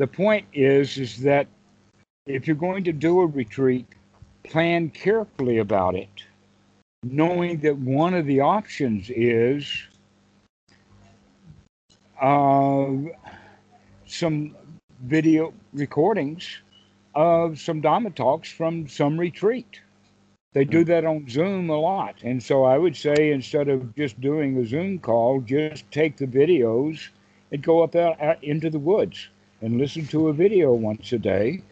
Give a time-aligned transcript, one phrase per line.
[0.00, 1.46] the point is is that
[2.24, 3.86] if you're going to do a retreat,
[4.44, 6.24] plan carefully about it,
[7.02, 9.70] knowing that one of the options is
[12.18, 12.86] uh,
[14.06, 14.56] some
[15.02, 16.48] video recordings
[17.14, 19.80] of some Dhamma talks from some retreat.
[20.54, 22.14] They do that on Zoom a lot.
[22.22, 26.26] And so I would say instead of just doing a Zoom call, just take the
[26.26, 27.08] videos
[27.52, 29.28] and go up out, out into the woods
[29.60, 31.62] and listen to a video once a day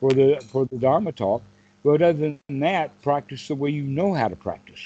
[0.00, 1.42] for the for the Dharma talk.
[1.84, 4.82] But other than that, practice the way you know how to practice.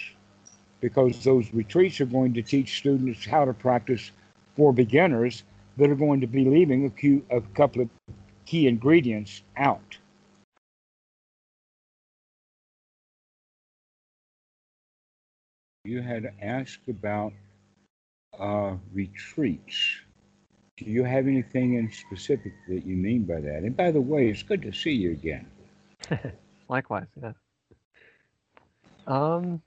[0.80, 4.11] Because those retreats are going to teach students how to practice
[4.57, 5.43] for beginners
[5.77, 7.88] that are going to be leaving a, few, a couple of
[8.45, 9.97] key ingredients out.
[15.85, 17.33] You had asked about
[18.38, 20.01] uh, retreats.
[20.80, 23.65] Do you have anything in specific that you mean by that?
[23.65, 25.47] And by the way, it's good to see you again.
[26.71, 27.32] Likewise, yeah.
[29.07, 29.60] Um,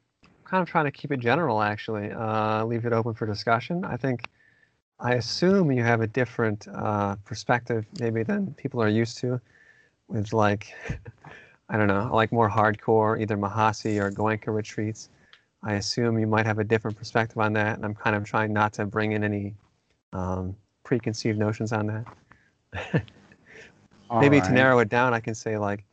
[0.43, 2.11] kind of trying to keep it general, actually.
[2.11, 3.85] Uh, leave it open for discussion.
[3.85, 4.27] I think,
[4.99, 9.39] I assume you have a different uh, perspective maybe than people are used to,
[10.07, 10.73] with like,
[11.69, 15.09] I don't know, like more hardcore, either Mahasi or Goenka retreats.
[15.61, 18.51] I assume you might have a different perspective on that, and I'm kind of trying
[18.51, 19.53] not to bring in any
[20.11, 23.03] um, preconceived notions on that.
[24.19, 24.45] Maybe right.
[24.45, 25.83] to narrow it down, I can say like,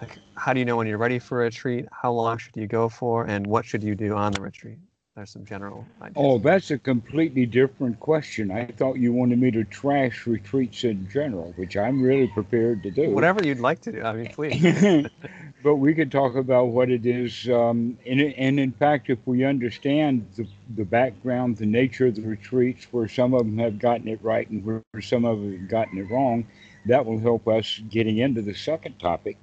[0.00, 1.86] like, how do you know when you're ready for a retreat?
[1.92, 4.78] How long should you go for, and what should you do on the retreat?
[5.20, 6.14] There's some general ideas.
[6.16, 8.50] Oh, that's a completely different question.
[8.50, 12.90] I thought you wanted me to trash retreats in general, which I'm really prepared to
[12.90, 13.10] do.
[13.10, 14.00] Whatever you'd like to do.
[14.00, 15.06] I mean, please.
[15.62, 17.46] but we could talk about what it is.
[17.50, 22.22] Um, and, and in fact, if we understand the, the background, the nature of the
[22.22, 25.68] retreats, where some of them have gotten it right and where some of them have
[25.68, 26.46] gotten it wrong,
[26.86, 29.36] that will help us getting into the second topic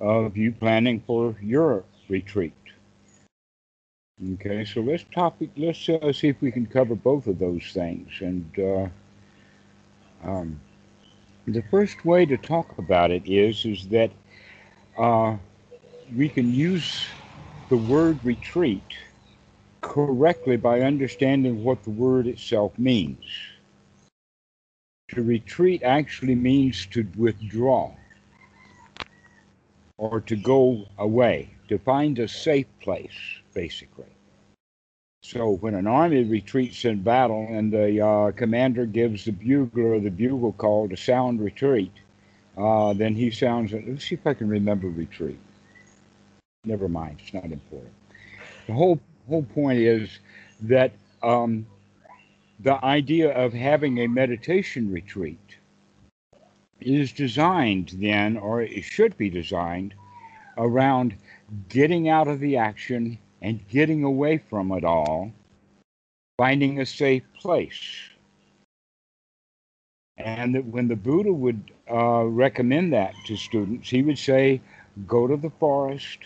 [0.00, 2.52] of you planning for your retreat.
[4.22, 5.50] Okay, so let's topic.
[5.56, 8.12] Let's uh, see if we can cover both of those things.
[8.20, 8.88] And uh,
[10.22, 10.60] um,
[11.48, 14.12] the first way to talk about it is is that
[14.96, 15.36] uh,
[16.16, 17.06] we can use
[17.70, 18.84] the word retreat
[19.80, 23.24] correctly by understanding what the word itself means.
[25.08, 27.90] To retreat actually means to withdraw
[29.98, 34.13] or to go away, to find a safe place basically.
[35.24, 40.10] So when an army retreats in battle and the uh, commander gives the bugler the
[40.10, 41.92] bugle call to sound retreat,
[42.58, 43.72] uh, then he sounds.
[43.72, 45.38] Let's see if I can remember retreat.
[46.66, 47.94] Never mind, it's not important.
[48.66, 50.18] The whole whole point is
[50.60, 50.92] that
[51.22, 51.66] um,
[52.60, 55.56] the idea of having a meditation retreat
[56.82, 59.94] is designed then, or it should be designed,
[60.58, 61.14] around
[61.70, 65.30] getting out of the action and getting away from it all,
[66.38, 68.08] finding a safe place.
[70.16, 74.62] And that when the Buddha would uh, recommend that to students, he would say,
[75.06, 76.20] go to the forest,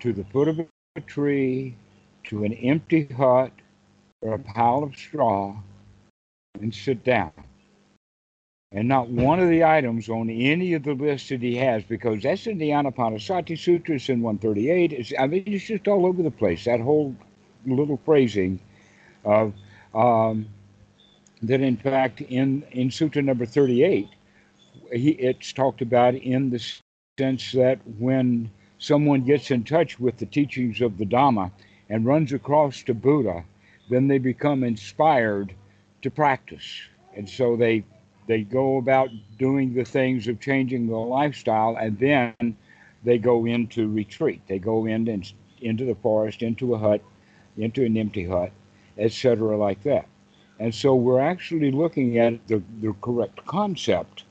[0.00, 0.60] to the foot of
[0.96, 1.76] a tree,
[2.24, 3.52] to an empty hut
[4.22, 5.54] or a pile of straw,
[6.62, 7.43] and sit down
[8.74, 12.24] and not one of the items on any of the lists that he has, because
[12.24, 14.92] that's in the Anapanasati Sutra, it's in 138.
[14.92, 16.64] It's, I mean, it's just all over the place.
[16.64, 17.14] That whole
[17.64, 18.58] little phrasing
[19.24, 19.54] of
[19.94, 20.48] um,
[21.42, 24.08] that, in fact, in in Sutra number 38,
[24.92, 26.60] he, it's talked about in the
[27.16, 31.52] sense that when someone gets in touch with the teachings of the Dhamma
[31.88, 33.44] and runs across to Buddha,
[33.88, 35.54] then they become inspired
[36.02, 36.80] to practice.
[37.16, 37.84] And so they
[38.26, 42.56] they go about doing the things of changing the lifestyle, and then
[43.02, 44.40] they go into retreat.
[44.48, 45.30] They go in and
[45.60, 47.02] into the forest, into a hut,
[47.56, 48.50] into an empty hut,
[48.98, 50.06] etc., like that.
[50.58, 54.24] And so we're actually looking at the, the correct concept,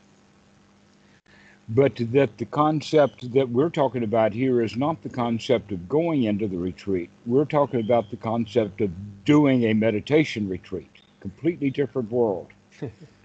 [1.69, 6.23] but that the concept that we're talking about here is not the concept of going
[6.23, 7.09] into the retreat.
[7.25, 8.91] We're talking about the concept of
[9.25, 10.89] doing a meditation retreat,
[11.19, 12.47] completely different world.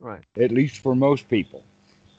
[0.00, 0.24] Right.
[0.36, 1.64] At least for most people.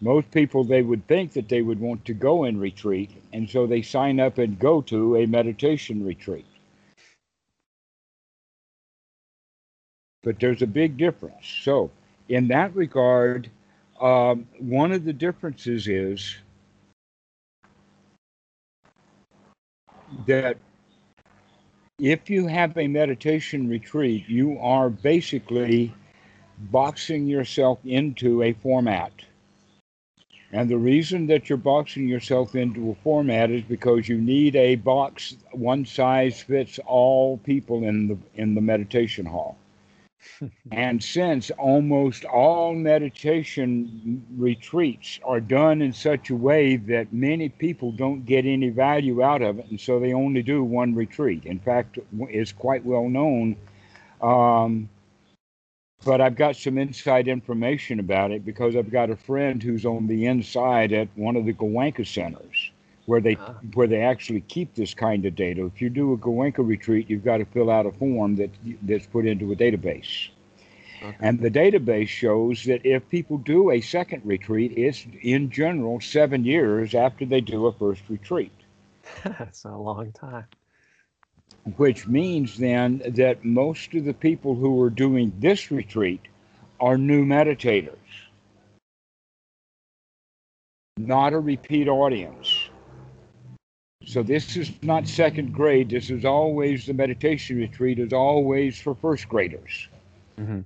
[0.01, 3.67] Most people, they would think that they would want to go and retreat, and so
[3.67, 6.45] they sign up and go to a meditation retreat.
[10.23, 11.47] But there's a big difference.
[11.63, 11.91] So,
[12.29, 13.49] in that regard,
[13.99, 16.37] um, one of the differences is
[20.27, 20.57] that
[21.99, 25.93] if you have a meditation retreat, you are basically
[26.59, 29.11] boxing yourself into a format.
[30.51, 34.75] And the reason that you're boxing yourself into a format is because you need a
[34.75, 39.57] box one size fits all people in the in the meditation hall.
[40.71, 47.91] and since almost all meditation retreats are done in such a way that many people
[47.91, 51.45] don't get any value out of it, and so they only do one retreat.
[51.45, 53.55] In fact, it's quite well known
[54.21, 54.89] um,
[56.05, 60.07] but I've got some inside information about it because I've got a friend who's on
[60.07, 62.71] the inside at one of the Goenka centers
[63.05, 63.53] where they uh-huh.
[63.73, 65.65] where they actually keep this kind of data.
[65.65, 68.51] If you do a Goenka retreat, you've got to fill out a form that
[68.83, 70.29] that's put into a database.
[71.01, 71.15] Okay.
[71.19, 76.43] And the database shows that if people do a second retreat, it's in general seven
[76.43, 78.51] years after they do a first retreat.
[79.23, 80.45] That's a long time
[81.77, 86.21] which means then that most of the people who are doing this retreat
[86.79, 87.97] are new meditators,
[90.97, 92.69] not a repeat audience.
[94.05, 95.89] So this is not second grade.
[95.89, 99.87] This is always the meditation retreat is always for first graders.
[100.39, 100.61] Mm-hmm.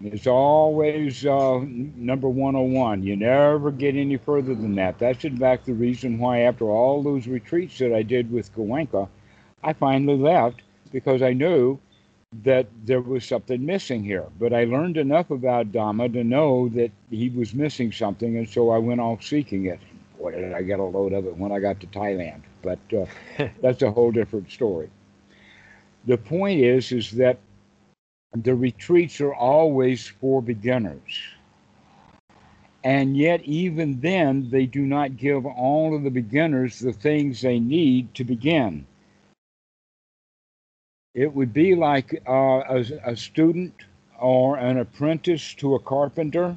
[0.00, 3.02] It's always uh, number 101.
[3.02, 4.98] You never get any further than that.
[4.98, 9.08] That's in fact the reason why, after all those retreats that I did with Goenka,
[9.64, 10.62] I finally left
[10.92, 11.80] because I knew
[12.44, 14.26] that there was something missing here.
[14.38, 18.70] But I learned enough about Dhamma to know that he was missing something, and so
[18.70, 19.80] I went off seeking it.
[20.18, 22.42] Boy, did I get a load of it when I got to Thailand.
[22.62, 23.06] But uh,
[23.60, 24.90] that's a whole different story.
[26.06, 27.38] The point is, is that
[28.34, 31.20] the retreats are always for beginners.
[32.84, 37.58] And yet, even then, they do not give all of the beginners the things they
[37.58, 38.86] need to begin.
[41.14, 43.74] It would be like uh, a, a student
[44.18, 46.56] or an apprentice to a carpenter.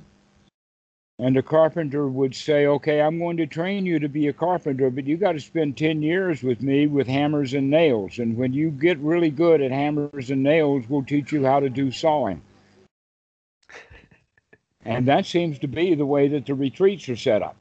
[1.21, 4.89] And the carpenter would say, Okay, I'm going to train you to be a carpenter,
[4.89, 8.17] but you got to spend 10 years with me with hammers and nails.
[8.17, 11.69] And when you get really good at hammers and nails, we'll teach you how to
[11.69, 12.41] do sawing.
[14.83, 17.55] and that seems to be the way that the retreats are set up.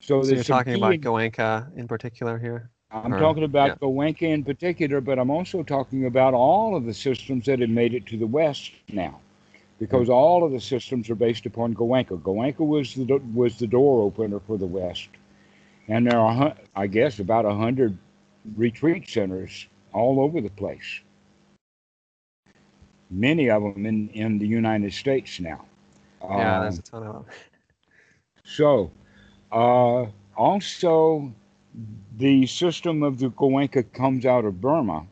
[0.00, 2.70] So, so you're talking about Goenka in particular here?
[2.90, 3.74] I'm talking about yeah.
[3.86, 7.92] Goenka in particular, but I'm also talking about all of the systems that have made
[7.92, 9.20] it to the West now,
[9.78, 12.20] because all of the systems are based upon Goenka.
[12.20, 15.08] Goenka was the was the door opener for the West,
[15.86, 17.96] and there are, I guess, about a hundred
[18.56, 21.00] retreat centers all over the place.
[23.10, 25.64] Many of them in in the United States now.
[26.22, 27.24] Yeah, um, there's a ton of them.
[28.44, 28.90] So,
[29.52, 31.32] uh, also
[32.16, 35.06] the system of the Goenka comes out of Burma.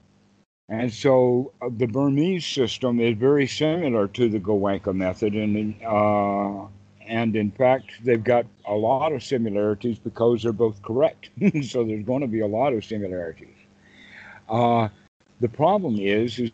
[0.69, 5.35] And so uh, the Burmese system is very similar to the Goenka method.
[5.35, 6.67] And, uh,
[7.07, 11.31] and in fact, they've got a lot of similarities because they're both correct.
[11.63, 13.55] so there's going to be a lot of similarities.
[14.49, 14.89] Uh,
[15.41, 16.51] the problem is, is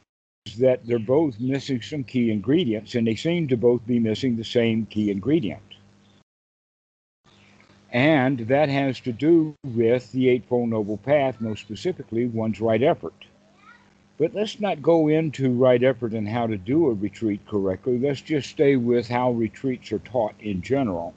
[0.58, 4.44] that they're both missing some key ingredients, and they seem to both be missing the
[4.44, 5.62] same key ingredient.
[7.92, 13.14] And that has to do with the Eightfold Noble Path, most specifically, one's right effort.
[14.18, 17.98] But let's not go into right effort and how to do a retreat correctly.
[17.98, 21.14] Let's just stay with how retreats are taught in general.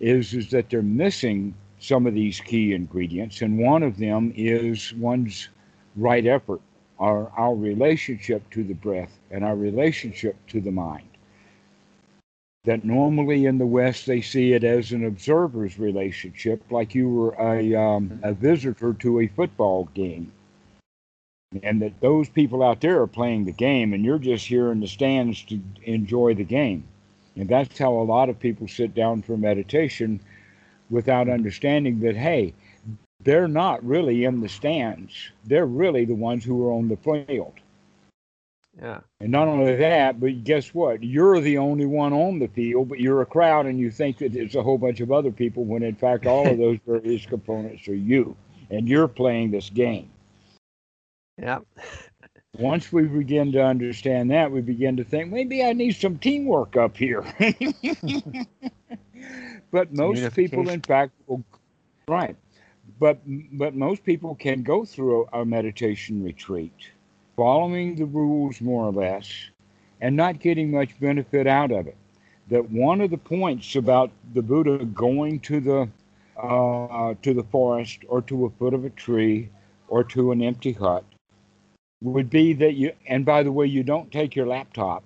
[0.00, 4.92] Is, is that they're missing some of these key ingredients, and one of them is
[4.94, 5.48] one's
[5.96, 6.60] right effort,
[6.98, 11.08] our, our relationship to the breath and our relationship to the mind
[12.66, 17.34] that normally in the West they see it as an observer's relationship, like you were
[17.38, 20.30] a, um, a visitor to a football game.
[21.62, 24.80] And that those people out there are playing the game and you're just here in
[24.80, 26.84] the stands to enjoy the game.
[27.36, 30.20] And that's how a lot of people sit down for meditation
[30.90, 32.54] without understanding that, hey,
[33.22, 35.30] they're not really in the stands.
[35.44, 37.54] They're really the ones who are on the field.
[38.80, 39.00] Yeah.
[39.20, 41.02] And not only that, but guess what?
[41.02, 44.34] You're the only one on the field, but you're a crowd and you think that
[44.34, 47.88] it's a whole bunch of other people when in fact all of those various components
[47.88, 48.36] are you.
[48.70, 50.10] And you're playing this game.
[51.38, 51.58] Yeah.
[52.58, 56.76] Once we begin to understand that, we begin to think maybe I need some teamwork
[56.76, 57.22] up here.
[59.70, 61.44] but most people, in fact, will,
[62.08, 62.34] right.
[62.98, 63.18] But
[63.52, 66.72] but most people can go through a, a meditation retreat
[67.36, 69.30] following the rules more or less,
[70.00, 71.96] and not getting much benefit out of it.
[72.48, 75.88] That one of the points about the Buddha going to the
[76.40, 79.50] uh, to the forest or to a foot of a tree
[79.88, 81.04] or to an empty hut
[82.02, 85.04] would be that you, and by the way, you don't take your laptop,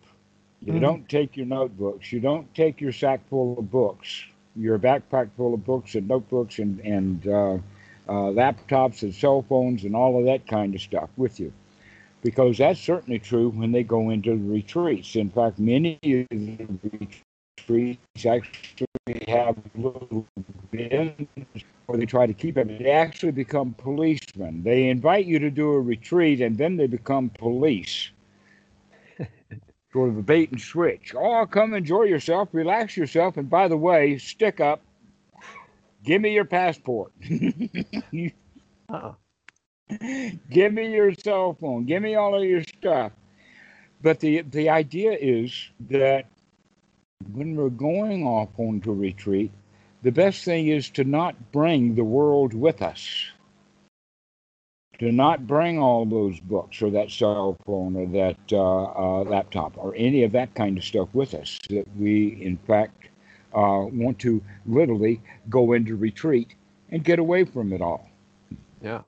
[0.60, 0.80] you Mhm.
[0.80, 4.24] don't take your notebooks, you don't take your sack full of books,
[4.56, 7.54] your backpack full of books and notebooks and, and uh,
[8.08, 11.52] uh, laptops and cell phones and all of that kind of stuff with you.
[12.22, 15.16] Because that's certainly true when they go into the retreats.
[15.16, 16.66] In fact, many of the
[17.56, 18.86] retreats actually
[19.28, 20.26] have little
[20.70, 21.28] bins
[21.86, 22.68] where they try to keep it.
[22.78, 24.62] They actually become policemen.
[24.62, 28.10] They invite you to do a retreat and then they become police.
[29.92, 31.14] sort of a bait and switch.
[31.16, 34.82] Oh, come enjoy yourself, relax yourself, and by the way, stick up.
[36.04, 37.12] Give me your passport.
[38.90, 39.16] Uh-oh.
[40.50, 41.84] Give me your cell phone.
[41.86, 43.12] Give me all of your stuff.
[44.02, 46.26] But the the idea is that
[47.32, 49.52] when we're going off onto retreat,
[50.02, 53.30] the best thing is to not bring the world with us.
[54.98, 59.76] To not bring all those books or that cell phone or that uh, uh, laptop
[59.78, 61.58] or any of that kind of stuff with us.
[61.70, 63.08] That we, in fact,
[63.54, 66.54] uh, want to literally go into retreat
[66.90, 68.10] and get away from it all.
[68.82, 69.02] Yeah.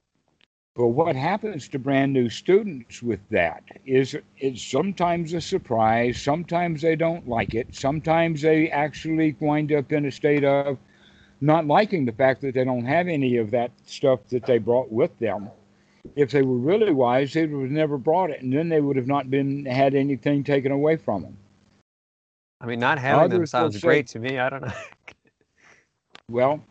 [0.75, 6.81] But what happens to brand new students with that is it's sometimes a surprise, sometimes
[6.81, 10.79] they don't like it, sometimes they actually wind up in a state of
[11.43, 14.91] not liking the fact that they don't have any of that stuff that they brought
[14.91, 15.51] with them.
[16.17, 18.97] If they were really wise, they would have never brought it, and then they would
[18.97, 21.37] have not been had anything taken away from them.
[22.63, 24.39] I mean, not having them Others will sounds say- great to me.
[24.39, 24.73] I don't know.
[26.31, 26.65] Well,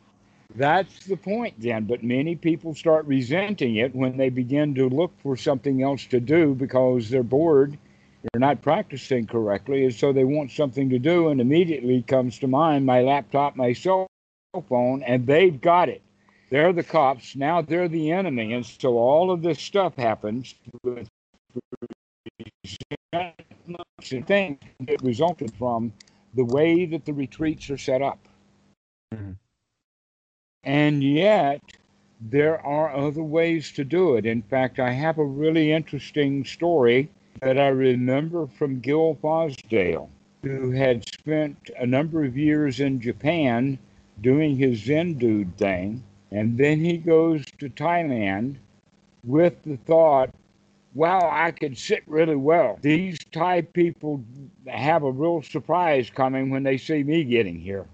[0.55, 1.85] that's the point then.
[1.85, 6.19] But many people start resenting it when they begin to look for something else to
[6.19, 7.77] do because they're bored,
[8.21, 11.29] they're not practicing correctly, and so they want something to do.
[11.29, 14.07] And immediately comes to mind my laptop, my cell
[14.67, 16.01] phone, and they've got it.
[16.49, 17.35] They're the cops.
[17.35, 18.53] Now they're the enemy.
[18.53, 21.07] And so all of this stuff happens with
[24.11, 25.93] and things that resulted from
[26.33, 28.19] the way that the retreats are set up.
[29.13, 29.37] Mhm.
[30.63, 31.61] And yet,
[32.19, 34.25] there are other ways to do it.
[34.25, 37.09] In fact, I have a really interesting story
[37.41, 40.07] that I remember from Gil Fronsdal,
[40.43, 43.79] who had spent a number of years in Japan
[44.21, 46.03] doing his Zen dude thing.
[46.31, 48.57] And then he goes to Thailand
[49.23, 50.29] with the thought,
[50.93, 52.77] wow, I could sit really well.
[52.81, 54.23] These Thai people
[54.67, 57.87] have a real surprise coming when they see me getting here.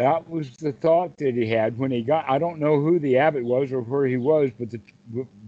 [0.00, 2.24] That was the thought that he had when he got.
[2.28, 4.80] I don't know who the abbot was or where he was, but the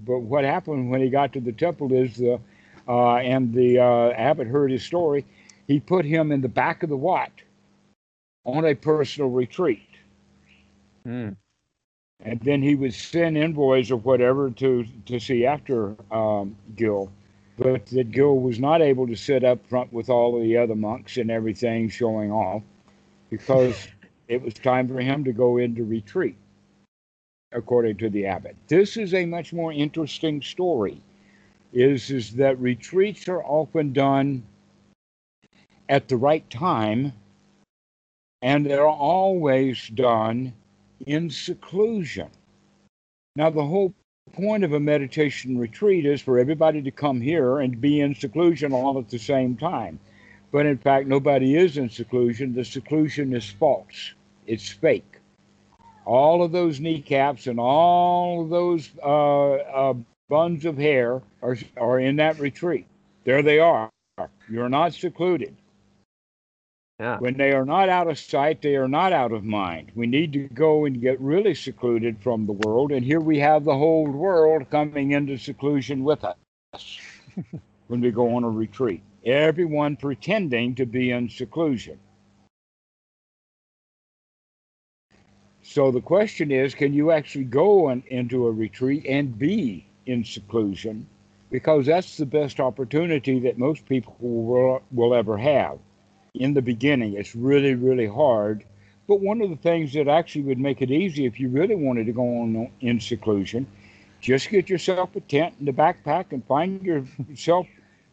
[0.07, 2.41] but what happened when he got to the temple is the
[2.89, 5.25] uh, and the uh, abbot heard his story.
[5.69, 7.33] He put him in the back of the Wat
[8.45, 9.89] on a personal retreat
[11.07, 11.37] Mm.
[12.25, 17.11] and then he would send envoys or whatever to to see after um, Gil,
[17.59, 20.77] but that Gil was not able to sit up front with all of the other
[20.77, 22.63] monks and everything showing off
[23.31, 23.89] because
[24.29, 26.37] it was time for him to go into retreat,
[27.53, 28.57] according to the abbot.
[28.69, 31.01] This is a much more interesting story.
[31.73, 34.43] Is is that retreats are often done
[35.89, 37.13] at the right time,
[38.43, 40.53] and they're always done
[41.07, 42.29] in seclusion.
[43.37, 43.95] Now, the whole
[44.33, 48.73] point of a meditation retreat is for everybody to come here and be in seclusion
[48.73, 49.99] all at the same time.
[50.53, 52.55] But in fact, nobody is in seclusion.
[52.55, 54.13] The seclusion is false,
[54.47, 55.19] it's fake.
[56.05, 59.95] All of those kneecaps and all of those uh, uh,
[60.29, 62.87] buns of hair are, are in that retreat.
[63.25, 63.89] There they are.
[64.51, 65.57] You're not secluded.
[66.99, 67.19] Yeah.
[67.19, 69.93] When they are not out of sight, they are not out of mind.
[69.95, 72.93] We need to go and get really secluded from the world.
[72.93, 76.37] And here we have the whole world coming into seclusion with us
[77.89, 79.03] when we go on a retreat.
[79.25, 81.99] Everyone pretending to be in seclusion.
[85.63, 91.07] So the question is can you actually go into a retreat and be in seclusion?
[91.51, 95.79] Because that's the best opportunity that most people will, will ever have
[96.35, 97.15] in the beginning.
[97.15, 98.65] It's really, really hard.
[99.07, 102.07] But one of the things that actually would make it easy if you really wanted
[102.07, 103.67] to go on in seclusion,
[104.21, 107.67] just get yourself a tent and a backpack and find yourself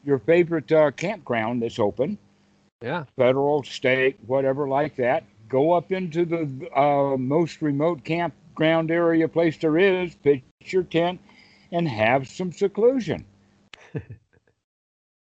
[0.09, 2.17] your favorite uh, campground that's open,
[2.81, 3.05] Yeah.
[3.15, 5.23] federal, state, whatever like that.
[5.47, 11.21] Go up into the uh, most remote campground area place there is, pitch your tent,
[11.71, 13.25] and have some seclusion.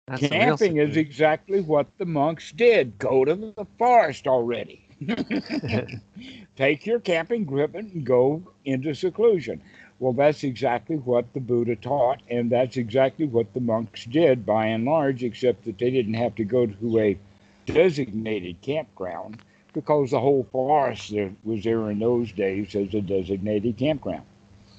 [0.06, 2.99] That's Camping is exactly what the monks did.
[2.99, 4.87] Go to the forest already.
[6.56, 9.61] Take your camping equipment and go into seclusion.
[10.00, 14.67] Well, that's exactly what the Buddha taught, and that's exactly what the monks did by
[14.67, 17.19] and large, except that they didn't have to go to a
[17.67, 19.38] designated campground
[19.73, 21.12] because the whole forest
[21.45, 24.25] was there in those days as a designated campground.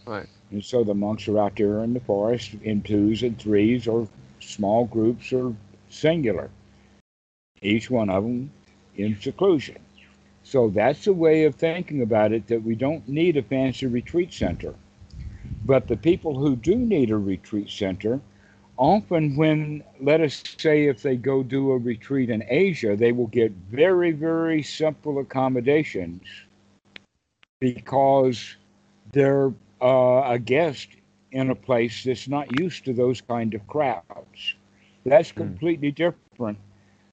[0.05, 0.27] Right.
[0.51, 4.07] And so the monks are out there in the forest in twos and threes or
[4.39, 5.53] small groups or
[5.89, 6.49] singular,
[7.61, 8.51] each one of them
[8.95, 9.77] in seclusion.
[10.43, 14.33] So that's a way of thinking about it that we don't need a fancy retreat
[14.33, 14.73] center.
[15.69, 18.19] But the people who do need a retreat center,
[18.75, 23.27] often when, let us say, if they go do a retreat in Asia, they will
[23.27, 26.23] get very, very simple accommodations
[27.59, 28.55] because
[29.11, 30.87] they're uh, a guest
[31.33, 34.55] in a place that's not used to those kind of crowds.
[35.05, 35.41] That's hmm.
[35.41, 36.57] completely different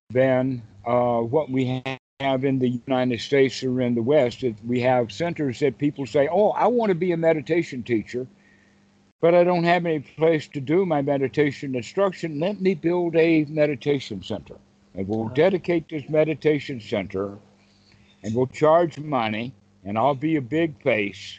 [0.08, 1.84] than uh, what we
[2.20, 4.42] have in the United States or in the West.
[4.64, 8.26] We have centers that people say, "Oh, I want to be a meditation teacher."
[9.20, 12.38] But I don't have any place to do my meditation instruction.
[12.38, 14.56] Let me build a meditation center.
[14.94, 15.34] And we'll uh-huh.
[15.34, 17.38] dedicate this meditation center
[18.22, 19.52] and we'll charge money
[19.84, 21.38] and I'll be a big face.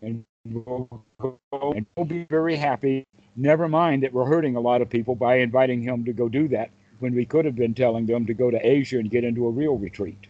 [0.00, 1.04] And we'll,
[1.52, 3.04] and we'll be very happy.
[3.36, 6.48] Never mind that we're hurting a lot of people by inviting him to go do
[6.48, 9.46] that when we could have been telling them to go to Asia and get into
[9.46, 10.26] a real retreat.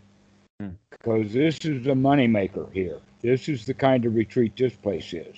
[0.61, 0.71] Hmm.
[0.91, 3.01] Because this is a moneymaker here.
[3.23, 5.37] This is the kind of retreat this place is.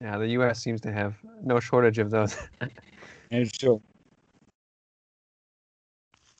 [0.00, 0.60] Yeah, the U.S.
[0.60, 2.36] seems to have no shortage of those.
[3.30, 3.80] and so,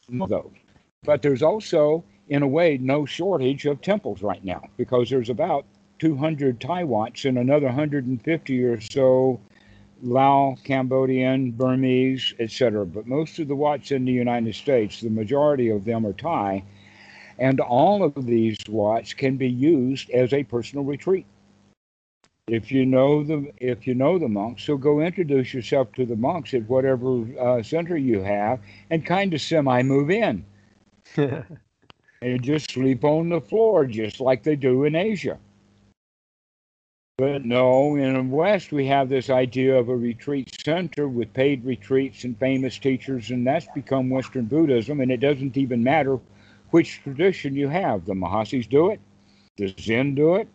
[0.08, 0.50] those.
[1.04, 5.64] But there's also, in a way, no shortage of temples right now because there's about
[6.00, 9.40] 200 Thai Wats and another 150 or so
[10.02, 12.84] Lao, Cambodian, Burmese, etc.
[12.84, 16.64] But most of the Wats in the United States, the majority of them are Thai,
[17.38, 21.26] and all of these Wats can be used as a personal retreat.
[22.48, 26.16] If you know the if you know the monks, so go introduce yourself to the
[26.16, 28.58] monks at whatever uh, center you have,
[28.90, 30.44] and kind of semi move in,
[31.16, 35.38] and just sleep on the floor, just like they do in Asia.
[37.16, 41.64] But no, in the West, we have this idea of a retreat center with paid
[41.64, 46.18] retreats and famous teachers, and that's become Western Buddhism, and it doesn't even matter
[46.72, 48.04] which tradition you have.
[48.04, 49.00] The Mahasis do it,
[49.56, 50.48] the Zen do it,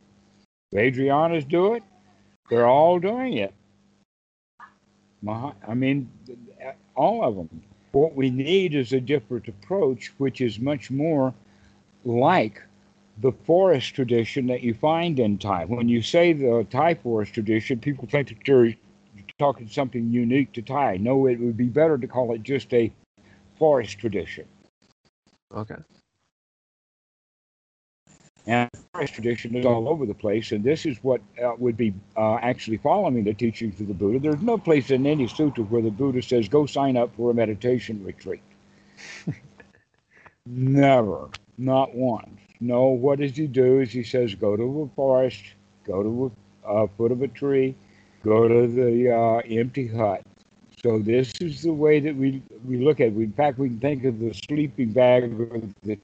[0.72, 1.84] the Vajrayanas do it.
[2.50, 3.54] They're all doing it.
[5.22, 6.10] Mah- I mean,
[6.96, 7.62] all of them.
[7.92, 11.34] What we need is a different approach, which is much more
[12.04, 12.62] like
[13.20, 15.66] the forest tradition that you find in Thai.
[15.66, 18.74] When you say the Thai forest tradition, people think that you're
[19.40, 20.98] talking something unique to Thai.
[20.98, 22.92] No, it would be better to call it just a
[23.58, 24.46] forest tradition.
[25.56, 25.76] Okay.
[28.48, 31.94] And forest tradition is all over the place, and this is what uh, would be
[32.16, 34.20] uh, actually following the teachings of the Buddha.
[34.20, 37.34] There's no place in any sutta where the Buddha says, go sign up for a
[37.34, 38.42] meditation retreat.
[40.46, 42.40] Never, not once.
[42.62, 43.82] No, what does he do?
[43.82, 45.44] Is he says, go to a forest,
[45.86, 46.32] go to
[46.66, 47.76] a uh, foot of a tree,
[48.24, 50.24] go to the uh, empty hut.
[50.82, 53.16] So this is the way that we we look at it.
[53.16, 55.98] In fact, we can think of the sleeping bag or the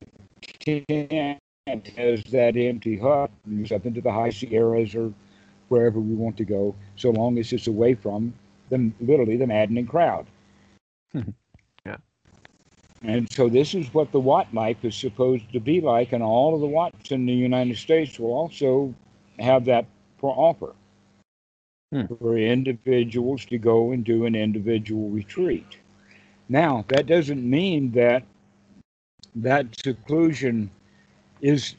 [0.60, 5.14] tent as that empty hut, moves up into the high Sierras or
[5.70, 8.34] wherever we want to go, so long as it's away from
[8.70, 10.26] the literally the maddening crowd.
[11.86, 11.98] yeah.
[13.02, 16.54] And so this is what the Wat life is supposed to be like, and all
[16.54, 18.94] of the Wats in the United States will also
[19.40, 19.86] have that
[20.18, 20.74] for offer
[21.92, 22.06] hmm.
[22.20, 25.78] for individuals to go and do an individual retreat.
[26.50, 28.24] Now, that doesn't mean that
[29.36, 30.70] that seclusion
[31.44, 31.76] is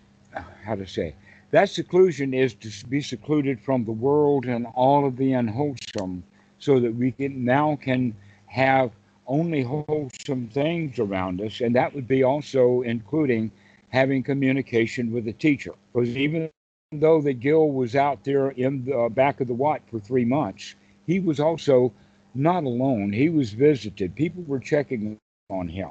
[0.65, 1.15] how to say
[1.51, 6.23] that seclusion is to be secluded from the world and all of the unwholesome
[6.59, 8.15] so that we can now can
[8.47, 8.91] have
[9.27, 11.61] only wholesome things around us.
[11.61, 13.53] And that would be also including
[13.89, 15.73] having communication with the teacher.
[15.93, 16.51] Because even
[16.93, 20.25] though that Gil was out there in the uh, back of the Wat for three
[20.25, 20.75] months
[21.07, 21.93] he was also
[22.35, 23.13] not alone.
[23.13, 24.17] He was visited.
[24.17, 25.19] People were checking
[25.51, 25.91] on him.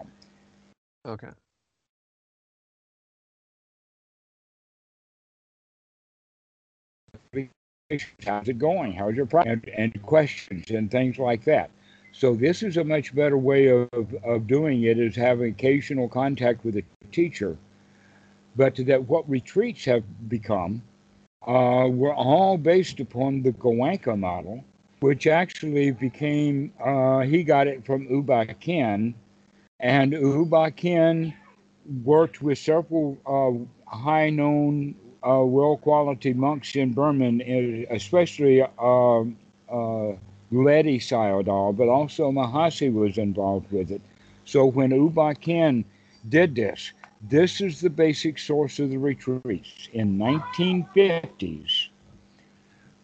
[1.05, 1.29] Okay
[8.25, 8.93] how's it going?
[8.93, 9.59] How's your practice?
[9.75, 11.69] And, and, questions and things like that.
[12.11, 13.89] So this is a much better way of,
[14.23, 17.57] of doing it is having occasional contact with a teacher.
[18.55, 20.83] But that what retreats have become
[21.47, 24.63] uh, were all based upon the Goenka model,
[24.99, 29.15] which actually became, uh, he got it from U Ba Khin.
[29.79, 31.33] And U Ba Khin
[32.03, 34.95] worked with several uh, high known
[35.27, 38.67] uh, well quality monks in Burma, eh, especially uh,
[39.19, 39.23] uh,
[40.51, 44.01] Ledi Sayadaw, but also Mahasi was involved with it.
[44.45, 45.85] So when U Ba Khin
[46.29, 49.87] did this, this is the basic source of the retreats.
[49.93, 51.87] In 1950s,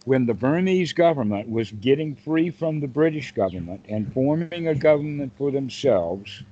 [0.05, 5.32] when the Burmese government was getting free from the British government and forming a government
[5.38, 6.43] for themselves,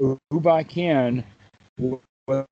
[0.00, 1.24] U Ba Khin
[2.26, 2.46] was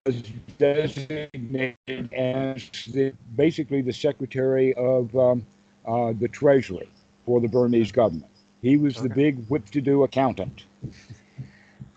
[0.58, 5.46] designated as the, basically the secretary of um,
[5.86, 6.88] uh, the treasury
[7.24, 8.30] for the Burmese government.
[8.60, 9.08] He was okay.
[9.08, 10.64] the big whip-to-do accountant.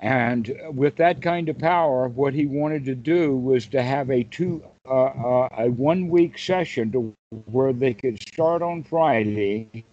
[0.01, 4.23] And with that kind of power, what he wanted to do was to have a
[4.23, 7.11] two uh, uh, a one week session to
[7.45, 9.83] where they could start on Friday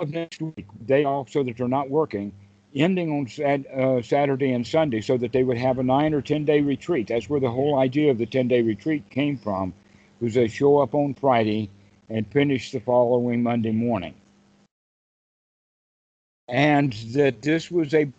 [0.00, 2.32] of next week, day off, so that they're not working,
[2.76, 6.22] ending on sat, uh, Saturday and Sunday, so that they would have a nine or
[6.22, 7.08] ten day retreat.
[7.08, 9.72] That's where the whole idea of the ten day retreat came from.
[10.20, 11.70] Was they show up on Friday
[12.08, 14.14] and finish the following Monday morning
[16.48, 18.10] and that this was a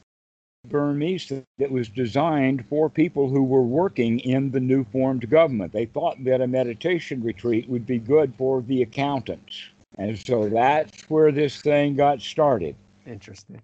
[0.67, 5.71] Burmese that was designed for people who were working in the new formed government.
[5.71, 9.69] They thought that a meditation retreat would be good for the accountants.
[9.97, 12.75] And so that's where this thing got started.
[13.05, 13.61] Interesting.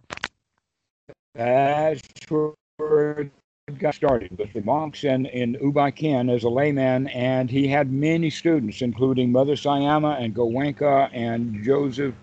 [1.35, 3.21] That's where
[3.67, 7.91] it got started with the monks in Ba Khin as a layman, and he had
[7.91, 12.13] many students, including Mother Sayama and Goenka and Joseph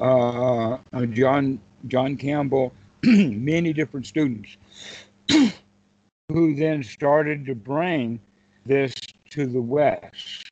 [0.00, 2.72] uh, uh, John John Campbell,
[3.02, 4.56] many different students,
[6.28, 8.20] who then started to bring
[8.64, 8.94] this
[9.30, 10.44] to the West.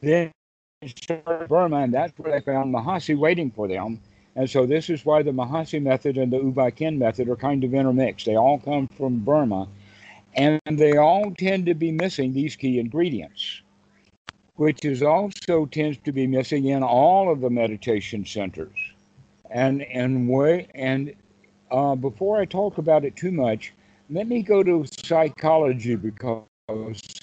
[0.00, 0.30] Then
[0.86, 4.00] started Burma, and that's where they found Mahasi waiting for them.
[4.40, 7.36] And so this is why the Mahasi method and the U Ba Khin method are
[7.36, 8.24] kind of intermixed.
[8.24, 9.68] They all come from Burma,
[10.34, 13.60] and they all tend to be missing these key ingredients
[14.60, 18.76] which is also tends to be missing in all of the meditation centers.
[19.50, 21.14] And and way and
[21.70, 23.72] uh, before I talk about it too much,
[24.10, 26.44] let me go to psychology because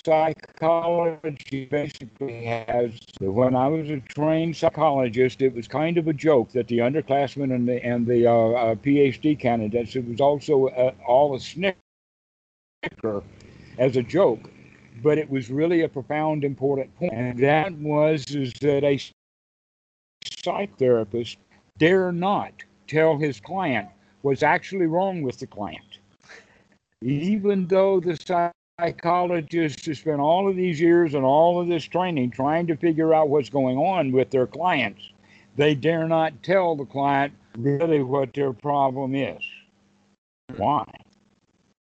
[0.05, 2.91] psychology basically has.
[3.19, 7.53] When I was a trained psychologist, it was kind of a joke that the underclassmen
[7.53, 9.95] and the and the uh, uh, PhD candidates.
[9.95, 11.75] It was also uh, all a snicker
[13.77, 14.49] as a joke
[15.01, 17.13] but it was really a profound, important point.
[17.13, 18.99] And that was is that a
[20.25, 21.37] psychotherapist
[21.77, 22.53] dare not
[22.87, 23.89] tell his client
[24.21, 25.99] what's actually wrong with the client.
[27.01, 28.17] Even though the
[28.79, 33.11] psychologist has spent all of these years and all of this training trying to figure
[33.11, 35.09] out what's going on with their clients,
[35.55, 39.41] they dare not tell the client really what their problem is.
[40.57, 40.85] Why?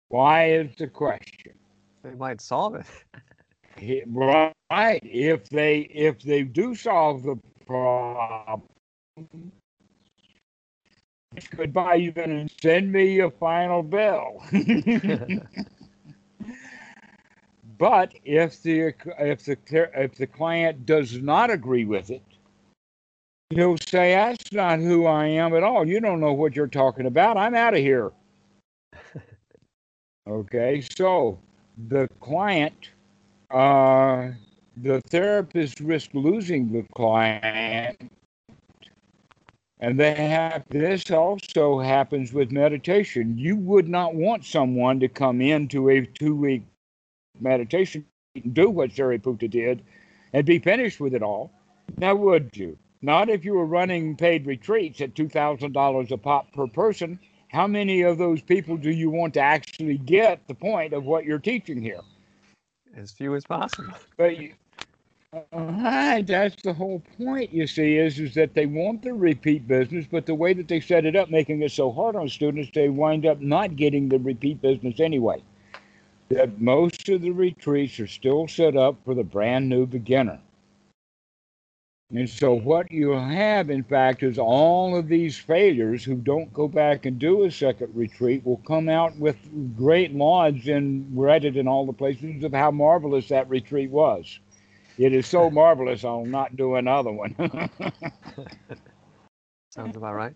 [0.08, 1.54] Why is the question?
[2.04, 2.86] they might solve it.
[4.70, 5.00] right.
[5.02, 7.36] If they if they do solve the
[7.66, 8.62] problem,
[11.56, 11.94] goodbye.
[11.94, 14.44] You're going to send me a final bill.
[17.78, 19.56] but if the if the
[19.94, 22.22] if the client does not agree with it,
[23.50, 25.86] he'll say, "That's not who I am at all.
[25.86, 27.36] You don't know what you're talking about.
[27.36, 28.10] I'm out of here."
[30.28, 31.38] okay, so
[31.88, 32.90] the client,
[33.52, 34.30] uh,
[34.76, 38.10] the therapist risk losing the client.
[39.80, 43.38] And they have this also happens with meditation.
[43.38, 46.64] You would not want someone to come into a two week
[47.40, 49.82] meditation and do what Sariputta did
[50.32, 51.52] and be finished with it all.
[51.96, 52.78] Now, would you?
[53.00, 58.02] Not if you were running paid retreats at $2,000 a pop per person how many
[58.02, 61.80] of those people do you want to actually get the point of what you're teaching
[61.80, 62.00] here?
[62.96, 63.94] As few as possible.
[64.16, 64.54] But you,
[65.32, 67.52] uh, that's the whole point.
[67.52, 70.80] You see, is is that they want the repeat business, but the way that they
[70.80, 74.18] set it up, making it so hard on students, they wind up not getting the
[74.18, 75.42] repeat business anyway.
[76.30, 80.38] That most of the retreats are still set up for the brand new beginner.
[82.10, 86.66] And so, what you have, in fact, is all of these failures who don't go
[86.66, 89.36] back and do a second retreat will come out with
[89.76, 94.38] great lauds and Reddit and all the places of how marvelous that retreat was.
[94.96, 97.34] It is so marvelous, I'll not do another one.
[99.70, 100.34] Sounds about right.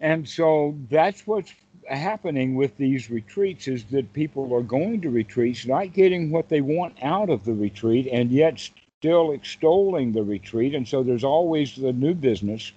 [0.00, 1.52] And so that's what's
[1.88, 6.60] happening with these retreats is that people are going to retreats not getting what they
[6.60, 8.58] want out of the retreat and yet
[9.00, 12.72] still extolling the retreat, and so there's always the new business,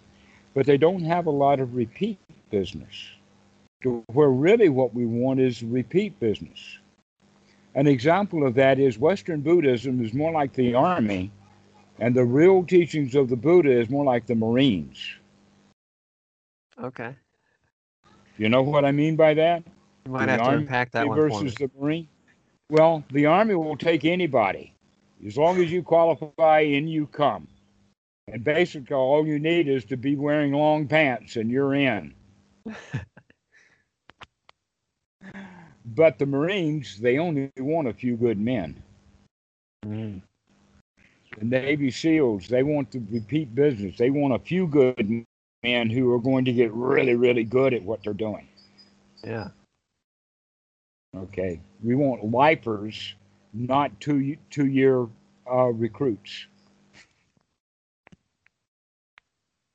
[0.53, 2.19] but they don't have a lot of repeat
[2.49, 3.11] business.
[4.13, 6.77] where really what we want is repeat business.
[7.73, 11.31] An example of that is Western Buddhism is more like the army,
[11.99, 14.97] and the real teachings of the Buddha is more like the Marines.
[16.79, 17.15] Okay.
[18.37, 19.63] You know what I mean by that?
[20.05, 21.51] You might The have to army unpack that one for me.
[21.51, 22.09] versus the Marine.
[22.69, 24.73] Well, the army will take anybody
[25.25, 27.47] as long as you qualify and you come.
[28.27, 32.13] And basically, all you need is to be wearing long pants, and you're in.
[35.85, 38.81] but the Marines, they only want a few good men.
[39.85, 40.21] Mm.
[41.39, 43.97] The Navy SEALs, they want to repeat business.
[43.97, 45.25] They want a few good
[45.63, 48.47] men who are going to get really, really good at what they're doing.
[49.23, 49.49] Yeah.
[51.15, 53.15] Okay, we want lifers,
[53.53, 55.07] not two two year
[55.51, 56.47] uh, recruits.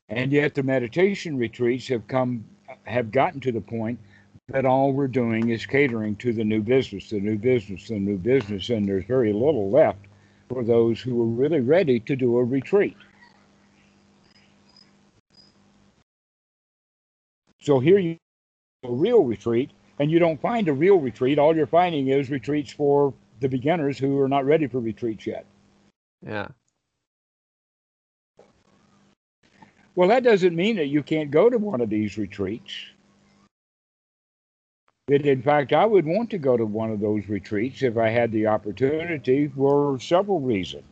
[0.09, 2.45] And yet, the meditation retreats have come
[2.85, 3.99] have gotten to the point
[4.49, 8.17] that all we're doing is catering to the new business, the new business, the new
[8.17, 9.99] business, and there's very little left
[10.49, 12.97] for those who are really ready to do a retreat.
[17.67, 18.17] So here you
[18.85, 21.39] a real retreat, and you don't find a real retreat.
[21.39, 25.45] All you're finding is retreats for the beginners who are not ready for retreats yet.
[26.25, 26.47] Yeah.
[29.97, 32.73] Well, that doesn't mean that you can't go to one of these retreats.
[35.09, 38.11] That in fact, I would want to go to one of those retreats if I
[38.11, 40.85] had the opportunity for several reasons.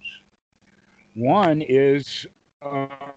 [1.15, 2.27] One is
[2.63, 3.13] uh,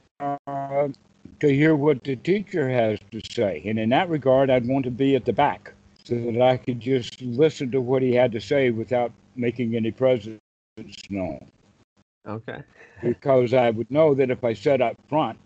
[1.40, 4.92] to hear what the teacher has to say, and in that regard, I'd want to
[4.92, 5.74] be at the back
[6.04, 9.92] so that I could just listen to what he had to say without making any
[9.92, 10.40] presence
[11.10, 11.46] known.
[12.28, 12.62] Okay.
[13.02, 15.40] because I would know that if I sat up front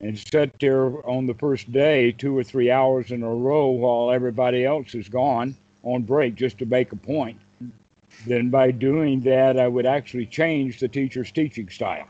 [0.00, 4.12] and sat there on the first day two or three hours in a row while
[4.12, 7.40] everybody else is gone on break just to make a point,
[8.26, 12.06] then by doing that, I would actually change the teacher's teaching style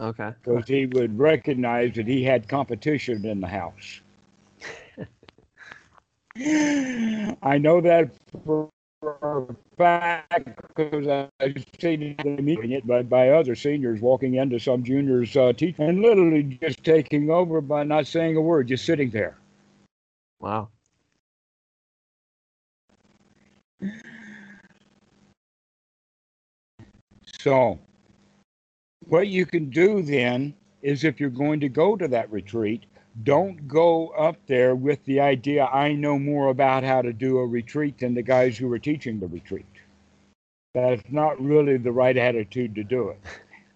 [0.00, 0.32] Okay.
[0.42, 4.00] because he would recognize that he had competition in the house.
[6.36, 8.10] I know that
[8.44, 8.70] for
[9.02, 9.46] a
[9.78, 15.88] fact because I've seen it by, by other seniors walking into some juniors' uh, teaching
[15.88, 19.36] and literally just taking over by not saying a word, just sitting there.
[20.40, 20.70] Wow.
[27.40, 27.78] So,
[29.08, 32.84] what you can do then is if you're going to go to that retreat,
[33.22, 37.46] don't go up there with the idea, I know more about how to do a
[37.46, 39.66] retreat than the guys who are teaching the retreat.
[40.74, 43.20] That's not really the right attitude to do it.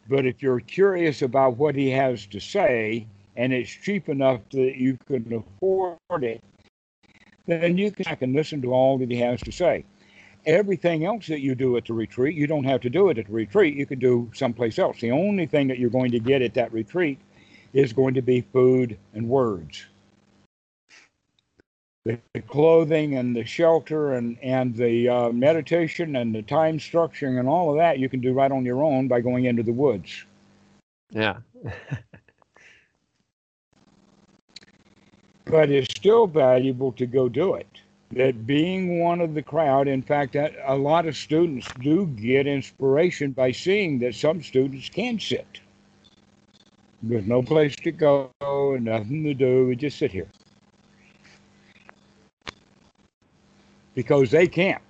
[0.08, 4.76] But if you're curious about what he has to say and it's cheap enough that
[4.76, 6.42] you can afford it,
[7.46, 9.84] then you can, I can listen to all that he has to say.
[10.48, 13.26] Everything else that you do at the retreat, you don't have to do it at
[13.26, 13.76] the retreat.
[13.76, 14.98] You can do someplace else.
[14.98, 17.18] The only thing that you're going to get at that retreat
[17.74, 19.84] is going to be food and words.
[22.04, 27.38] The the clothing and the shelter and, and the uh, meditation and the time structuring
[27.38, 29.72] and all of that you can do right on your own by going into the
[29.72, 30.24] woods.
[31.10, 31.38] Yeah.
[35.44, 37.66] But it's still valuable to go do it.
[38.12, 43.32] That being one of the crowd, in fact, a lot of students do get inspiration
[43.32, 45.60] by seeing that some students can sit.
[47.02, 49.66] There's no place to go and nothing to do.
[49.66, 50.28] We just sit here.
[53.94, 54.82] Because they can't.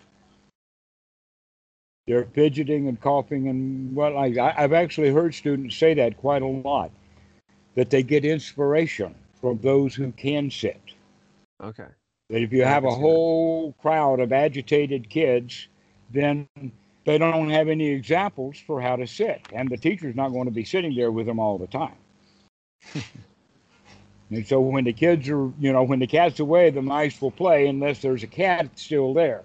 [2.06, 6.40] They're fidgeting and coughing and what like I, I've actually heard students say that quite
[6.40, 6.90] a lot.
[7.74, 10.80] That they get inspiration from those who can sit.
[11.62, 11.86] Okay.
[12.30, 15.68] That if you have a whole crowd of agitated kids,
[16.10, 16.46] then
[17.04, 19.40] they don't have any examples for how to sit.
[19.52, 21.96] And the teacher's not going to be sitting there with them all the time.
[24.30, 27.30] and so when the kids are, you know, when the cat's away, the mice will
[27.30, 29.42] play unless there's a cat still there.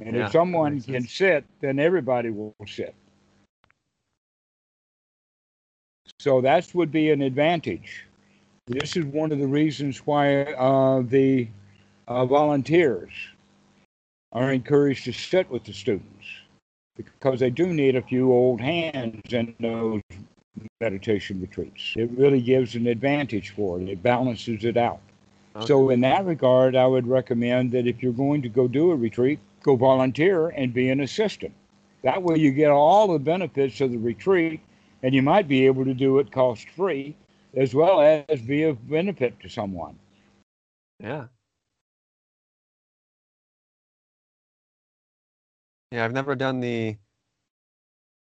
[0.00, 2.94] And Yeah, if someone can sit, then everybody will sit.
[6.18, 8.06] So that would be an advantage.
[8.68, 11.48] This is one of the reasons why uh, the
[12.06, 13.10] uh, volunteers
[14.30, 16.26] are encouraged to sit with the students
[16.96, 20.00] because they do need a few old hands in those
[20.80, 21.94] meditation retreats.
[21.96, 23.88] It really gives an advantage for it.
[23.88, 25.00] It balances it out.
[25.56, 25.66] okay.
[25.66, 28.96] So in that regard, I would recommend that if you're going to go do a
[28.96, 31.52] retreat, go volunteer and be an assistant.
[32.04, 34.60] That way you get all the benefits of the retreat
[35.02, 37.16] and you might be able to do it cost free
[37.56, 39.98] as well as be of benefit to someone.
[40.98, 41.26] Yeah.
[45.90, 46.96] Yeah, I've never done the.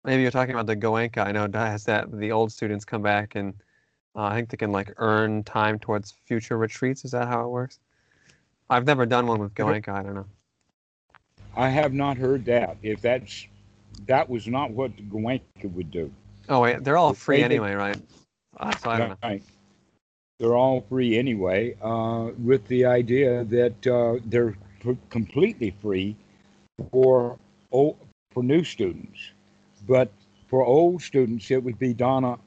[0.04, 1.26] Maybe you're talking about the Goenka.
[1.28, 3.54] I know has that the old students come back and
[4.16, 7.06] uh, I think they can like earn time towards future retreats.
[7.06, 7.80] Is that how it works?
[8.70, 9.90] I've never done one with Goenka.
[9.90, 10.26] I don't know.
[11.56, 12.78] I have not heard that.
[12.82, 13.48] If that's
[14.08, 16.12] that was not what Goenka would do.
[16.50, 17.98] Oh wait, they're all free anyway, right?
[18.60, 19.44] Uh, so I don't.
[20.40, 26.16] They're all free anyway, uh, with the idea that uh, they're p- completely free
[26.90, 27.38] for
[27.72, 27.98] old,
[28.32, 29.20] for new students,
[29.88, 30.12] but
[30.48, 32.40] for old students it would be Dana.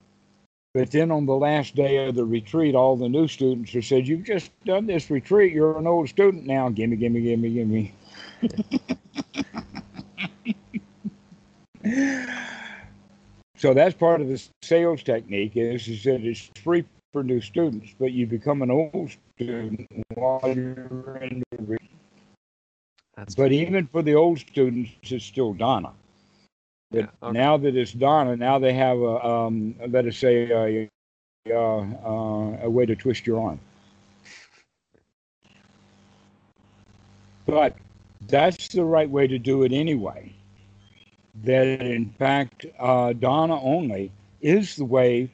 [0.74, 4.08] But then on the last day of the retreat, all the new students are said,
[4.08, 5.52] "You've just done this retreat.
[5.52, 6.68] You're an old student now.
[6.70, 7.94] Gimme, gimme, gimme, gimme."
[13.64, 17.94] so that's part of the sales technique is, is that it's free for new students,
[17.98, 21.78] but you become an old student while you're in the re-
[23.16, 25.92] That's But even for the old students, it's still Dana.
[26.90, 27.32] But Yeah, okay.
[27.32, 30.90] now that it's Dana, now they have a, um, let us say, a,
[31.50, 33.60] uh, uh, a way to twist your arm.
[37.46, 37.78] But
[38.28, 40.34] that's the right way to do it anyway.
[41.42, 45.30] That in fact, uh, Dana only is the way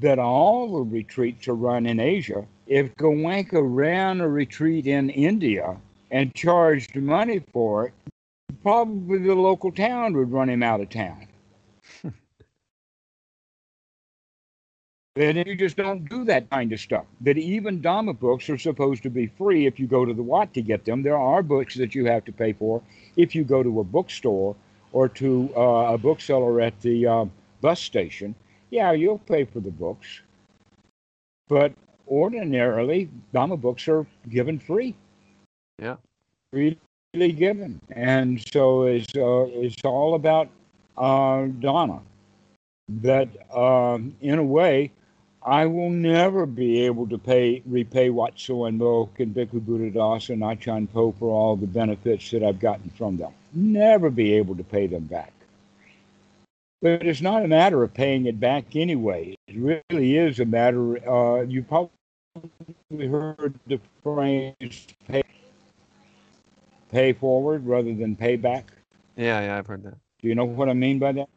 [0.00, 2.44] that all the retreats are run in Asia.
[2.66, 5.76] If Goenka ran a retreat in India
[6.10, 7.92] and charged money for it,
[8.62, 11.26] probably the local town would run him out of town.
[15.16, 17.04] and you just don't do that kind of stuff.
[17.20, 20.52] That even Dhamma books are supposed to be free if you go to the Wat
[20.54, 21.02] to get them.
[21.02, 22.82] There are books that you have to pay for
[23.16, 24.56] if you go to a bookstore
[24.94, 27.24] or to uh, a bookseller at the uh,
[27.60, 28.34] bus station.
[28.70, 30.22] Yeah, you'll pay for the books.
[31.48, 31.72] But
[32.08, 34.94] ordinarily, Dhamma books are given free.
[35.80, 35.96] Yeah.
[36.52, 36.78] Freely
[37.32, 37.80] given.
[37.90, 40.48] And so it's, uh, it's all about
[40.96, 42.00] uh, Dana.
[42.88, 44.92] That um, in a way,
[45.44, 50.42] I will never be able to pay repay Wat Suan Mokkh and Bhikkhu Buddhadasa and
[50.42, 53.32] Achan Po for all the benefits that I've gotten from them.
[53.52, 55.32] Never be able to pay them back.
[56.80, 59.36] But it's not a matter of paying it back anyway.
[59.48, 60.96] It really is a matter.
[61.08, 61.90] Uh, you probably
[63.06, 65.22] heard the phrase "pay,
[66.90, 68.72] pay forward" rather than pay back.
[69.16, 69.96] Yeah, yeah, I've heard that.
[70.22, 71.28] Do you know what I mean by that?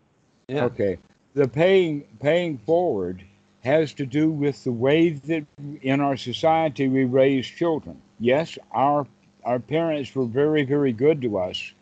[0.47, 0.63] Yeah.
[0.65, 0.97] Okay.
[1.33, 3.23] The paying paying forward
[3.67, 5.45] has to do with the way that
[5.81, 8.01] in our society we raise children.
[8.17, 9.05] Yes, our
[9.43, 11.73] our parents were very very good to us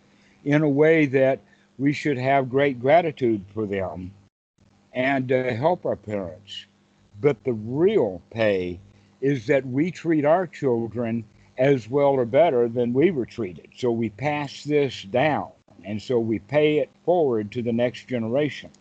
[0.43, 1.39] in a way that
[1.77, 4.11] we should have great gratitude for them
[4.93, 6.65] and uh, help our parents.
[7.21, 8.79] But the real pay
[9.21, 11.23] is that we treat our children
[11.57, 13.69] as well or better than we were treated.
[13.77, 15.51] So we pass this down
[15.83, 18.71] and so we pay it forward to the next generation.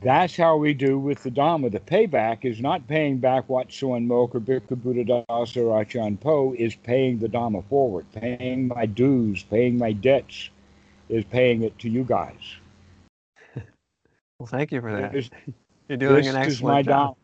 [0.00, 1.72] That's how we do with the Dhamma.
[1.72, 6.54] The payback is not paying back what Suan Mokkh or Bhikkhu Buddhadasa or Achan Po
[6.56, 10.50] is paying the Dhamma forward, paying my dues, paying my debts,
[11.08, 12.36] is paying it to you guys.
[14.38, 15.10] Well, thank you for that.
[15.10, 15.30] This,
[15.88, 17.16] You're doing this an is my excellent job.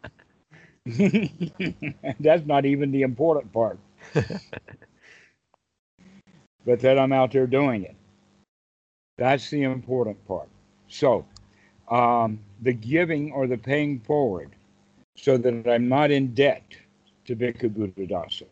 [0.89, 2.15] Dhamma.
[2.19, 3.79] That's not even the important part.
[6.65, 7.95] but that I'm out there doing it.
[9.17, 10.49] That's the important part.
[10.89, 11.25] So,
[11.95, 14.51] um, the giving or the paying forward,
[15.17, 16.65] so that I'm not in debt
[17.27, 18.47] to Bhikkhu Buddhadasa,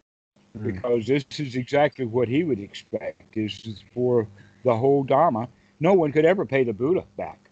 [0.56, 0.64] Mm.
[0.64, 3.36] because this is exactly what he would expect.
[3.36, 4.28] Is is for
[4.64, 5.48] the whole Dharma.
[5.80, 7.50] No one could ever pay the Buddha back.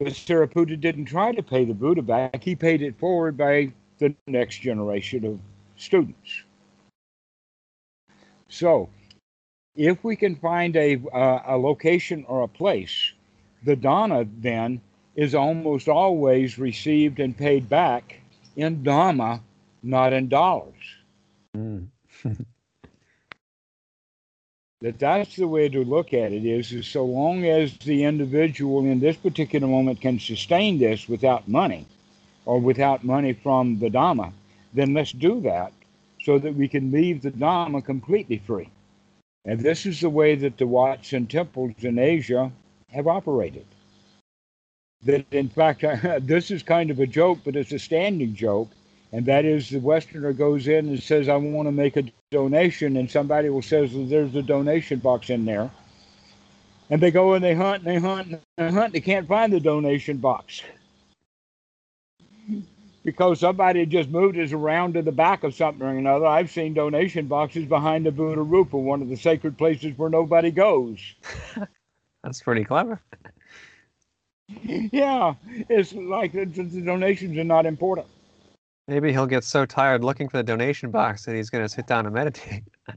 [0.00, 2.42] But Sariputta didn't try to pay the Buddha back.
[2.42, 5.38] He paid it forward by the next generation of
[5.76, 6.42] students.
[8.48, 8.90] So,
[9.76, 13.12] if we can find a, uh, a location or a place,
[13.62, 14.80] the Dana then
[15.14, 18.20] is almost always received and paid back
[18.56, 19.40] in Dhamma,
[19.82, 20.74] not in dollars.
[21.56, 21.88] Mm.
[24.82, 28.84] That that's the way to look at it is, is so long as the individual
[28.84, 31.86] in this particular moment can sustain this without money
[32.46, 34.32] or without money from the Dhamma,
[34.74, 35.72] then let's do that
[36.20, 38.70] so that we can leave the Dhamma completely free.
[39.44, 42.50] And this is the way that the Wats and temples in Asia
[42.90, 43.66] have operated.
[45.04, 45.82] That in fact,
[46.26, 48.70] this is kind of a joke, but it's a standing joke.
[49.12, 52.96] And that is the Westerner goes in and says, I want to make a donation.
[52.96, 55.70] And somebody will says, there's a donation box in there.
[56.90, 58.86] And they go and they hunt and they hunt and they hunt.
[58.86, 60.62] and They can't find the donation box.
[63.04, 66.26] because somebody just moved us around to the back of something or another.
[66.26, 70.50] I've seen donation boxes behind the Buddha Rupa, one of the sacred places where nobody
[70.50, 71.00] goes.
[72.24, 73.00] That's pretty clever.
[74.92, 75.34] yeah,
[75.68, 78.06] it's like the, the donations are not important.
[78.88, 81.86] Maybe he'll get so tired looking for the donation box that he's going to sit
[81.86, 82.64] down and meditate.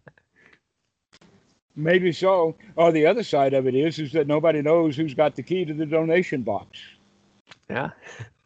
[1.76, 2.56] Maybe so.
[2.76, 5.66] Or the other side of it is, is that nobody knows who's got the key
[5.66, 6.80] to the donation box.
[7.70, 7.92] Yeah.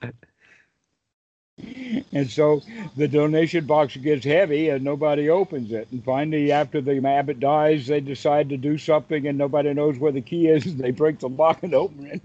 [2.11, 2.61] and so
[2.95, 5.87] the donation box gets heavy and nobody opens it.
[5.91, 10.11] And finally, after the abbot dies, they decide to do something and nobody knows where
[10.11, 10.75] the key is.
[10.79, 12.21] They break the lock and open it.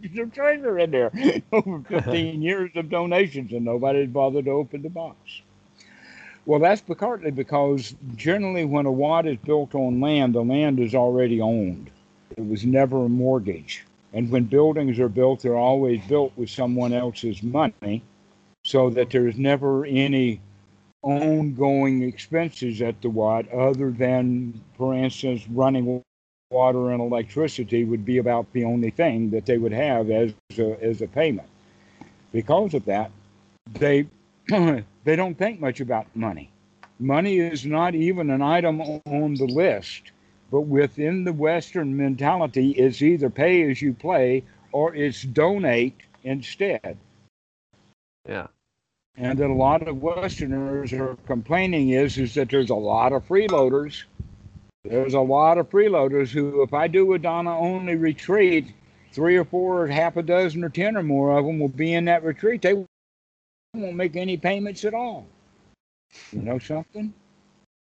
[0.14, 1.10] There's a treasure in there.
[1.52, 5.16] Over 15 years of donations and nobody's bothered to open the box.
[6.44, 10.94] Well, that's partly because generally when a wat is built on land, the land is
[10.94, 11.90] already owned.
[12.36, 13.84] It was never a mortgage.
[14.12, 18.02] And when buildings are built, they're always built with someone else's money
[18.66, 20.40] so that there's never any
[21.02, 26.02] ongoing expenses at the wat other than, for instance, running
[26.50, 30.82] water and electricity would be about the only thing that they would have as a,
[30.82, 31.48] as a payment.
[32.32, 33.12] Because of that,
[33.74, 34.08] they
[34.48, 36.50] they don't think much about money.
[36.98, 40.10] Money is not even an item on the list,
[40.50, 44.42] but within the Western mentality, it's either pay as you play
[44.72, 46.98] or it's donate instead.
[48.28, 48.48] Yeah
[49.16, 53.26] and that a lot of Westerners are complaining is is that there's a lot of
[53.26, 54.04] freeloaders.
[54.84, 58.72] There's a lot of freeloaders who, if I do a Dana only retreat,
[59.12, 61.94] three or four, or half a dozen, or ten or more of them will be
[61.94, 62.62] in that retreat.
[62.62, 65.26] They won't make any payments at all.
[66.32, 67.12] You know something?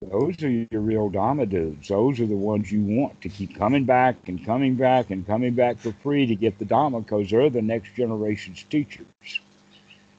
[0.02, 1.88] Those are your real Dharma dudes.
[1.88, 5.54] Those are the ones you want to keep coming back and coming back and coming
[5.54, 9.06] back for free to get the Dharma because they're the next generation's teachers.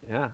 [0.09, 0.33] Yeah,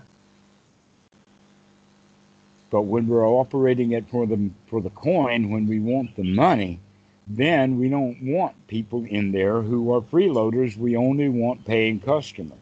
[2.72, 6.80] but when we're operating it for the for the coin, when we want the money,
[7.28, 10.78] then we don't want people in there who are freeloaders.
[10.78, 12.58] We only want paying customers.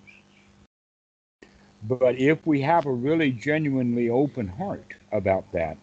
[1.85, 5.79] But if we have a really genuinely open heart about that,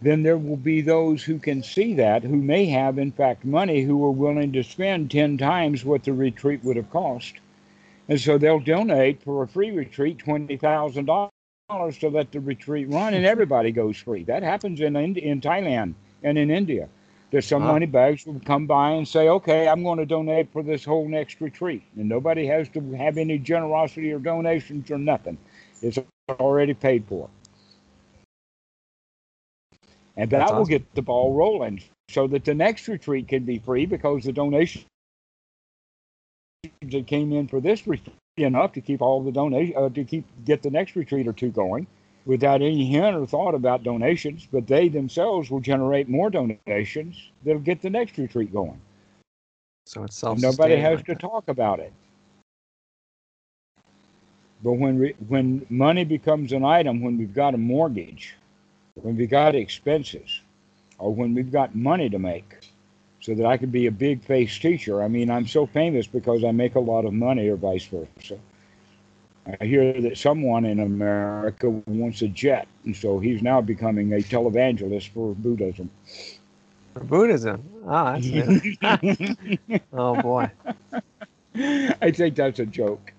[0.00, 3.82] then there will be those who can see that, who may have, in fact, money,
[3.82, 7.34] who are willing to spend 10 times what the retreat would have cost.
[8.08, 11.31] And so they'll donate for a free retreat $20,000
[11.72, 14.24] dollars to let the retreat run, and everybody goes free.
[14.24, 16.88] That happens in in Thailand and in India.
[17.30, 20.62] There's some money bags will come by and say, "Okay, I'm going to donate for
[20.62, 25.38] this whole next retreat," and nobody has to have any generosity or donations or nothing.
[25.80, 25.98] It's
[26.28, 27.30] already paid for,
[30.16, 30.58] and that awesome.
[30.58, 34.32] will get the ball rolling, so that the next retreat can be free because the
[34.32, 34.84] donations
[36.82, 40.24] that came in for this retreat enough to keep all the donation uh, to keep
[40.46, 41.86] get the next retreat or two going
[42.24, 47.30] without any hint or thought about donations but they themselves will generate more donations.
[47.44, 48.80] That'll get the next retreat going.
[49.84, 51.20] So it's self nobody has like to that.
[51.20, 51.92] talk about it.
[54.62, 58.34] But when we, when money becomes an item when we've got a mortgage
[58.94, 60.40] when we've got expenses
[60.98, 62.71] or when we've got money to make
[63.22, 65.00] so that I could be a big face teacher.
[65.00, 68.38] I mean, I'm so famous because I make a lot of money, or vice versa.
[69.60, 74.16] I hear that someone in America wants a jet, and so he's now becoming a
[74.16, 75.88] televangelist for Buddhism.
[76.94, 77.64] For Buddhism?
[77.86, 80.50] Ah, that's oh boy.
[81.54, 83.12] I think that's a joke.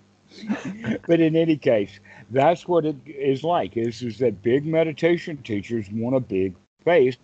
[1.07, 1.99] but in any case,
[2.29, 3.77] that's what it is like.
[3.77, 7.15] Is is that big meditation teachers want a big face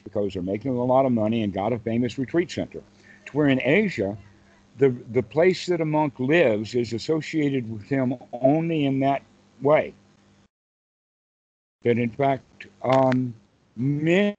[0.00, 2.80] because they're making a lot of money and got a famous retreat center.
[3.26, 4.16] To where in Asia,
[4.78, 9.22] the the place that a monk lives is associated with him only in that
[9.62, 9.94] way.
[11.82, 13.34] That in fact, um,
[13.76, 14.34] many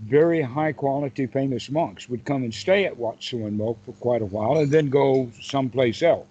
[0.00, 4.22] very high quality famous monks would come and stay at Wat Suan Mokkh for quite
[4.22, 6.26] a while and then go someplace else.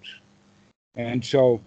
[0.96, 1.60] And so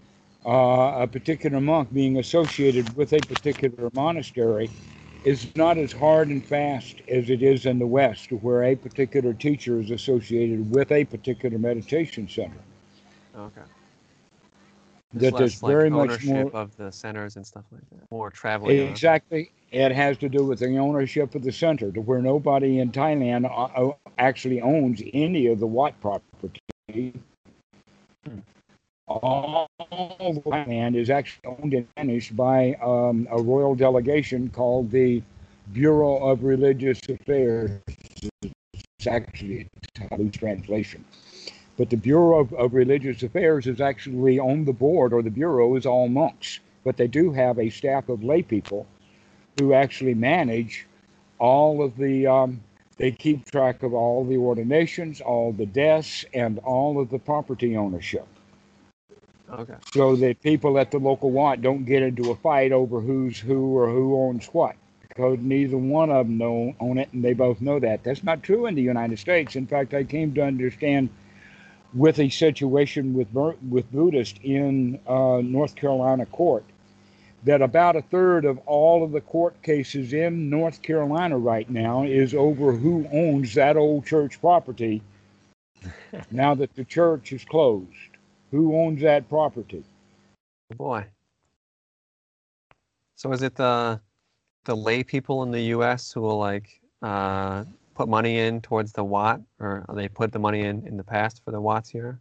[0.45, 4.69] uh, a particular monk being associated with a particular monastery
[5.23, 9.33] is not as hard and fast as it is in the West, where a particular
[9.33, 12.57] teacher is associated with a particular meditation center.
[13.35, 13.61] Okay.
[15.13, 18.11] that there's like very much more of the centers and stuff like that.
[18.11, 18.79] More traveling.
[18.87, 19.51] Exactly.
[19.71, 23.45] It has to do with the ownership of the center, to where nobody in Thailand
[23.45, 26.59] uh, uh, actually owns any of the Wat property.
[26.91, 28.39] Hmm
[29.07, 35.21] all the land is actually owned and managed by um, a royal delegation called the
[35.71, 37.81] Bureau of Religious Affairs.
[38.41, 39.67] It's actually
[40.11, 41.03] a loose translation.
[41.77, 45.75] But the Bureau of, of Religious Affairs is actually on the board, or the Bureau
[45.75, 46.59] is all monks.
[46.83, 48.85] But they do have a staff of lay people
[49.59, 50.85] who actually manage
[51.39, 52.61] all of the, um,
[52.97, 57.75] they keep track of all the ordinations, all the deaths, and all of the property
[57.75, 58.27] ownership.
[59.59, 59.75] Okay.
[59.93, 63.77] So that people at the local Wat don't get into a fight over who's who
[63.77, 64.75] or who owns what
[65.07, 68.03] because neither one of them know, own it, and they both know that.
[68.03, 69.55] That's not true in the United States.
[69.55, 71.09] In fact, I came to understand
[71.93, 73.27] with a situation with
[73.69, 76.65] with Buddhists in uh, North Carolina court
[77.43, 82.03] that about a third of all of the court cases in North Carolina right now
[82.03, 85.01] is over who owns that old church property
[86.31, 88.12] now that the church is closed.
[88.53, 89.83] Who owns that property?
[90.71, 91.05] Oh boy.
[93.15, 93.99] So is it the
[94.65, 96.11] the lay people in the U.S.
[96.11, 96.69] who will like
[97.01, 97.63] uh,
[97.95, 101.41] put money in towards the Wat, or they put the money in in the past
[101.43, 102.19] for the Wats here?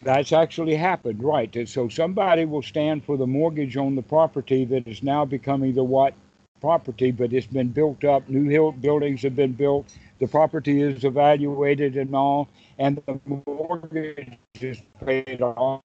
[0.00, 1.54] That's actually happened, right?
[1.54, 5.74] And so somebody will stand for the mortgage on the property that is now becoming
[5.74, 6.14] the Wat
[6.62, 8.26] property, but it's been built up.
[8.26, 9.92] New hill buildings have been built.
[10.24, 12.48] The property is evaluated and all,
[12.78, 15.82] and the mortgage is paid off.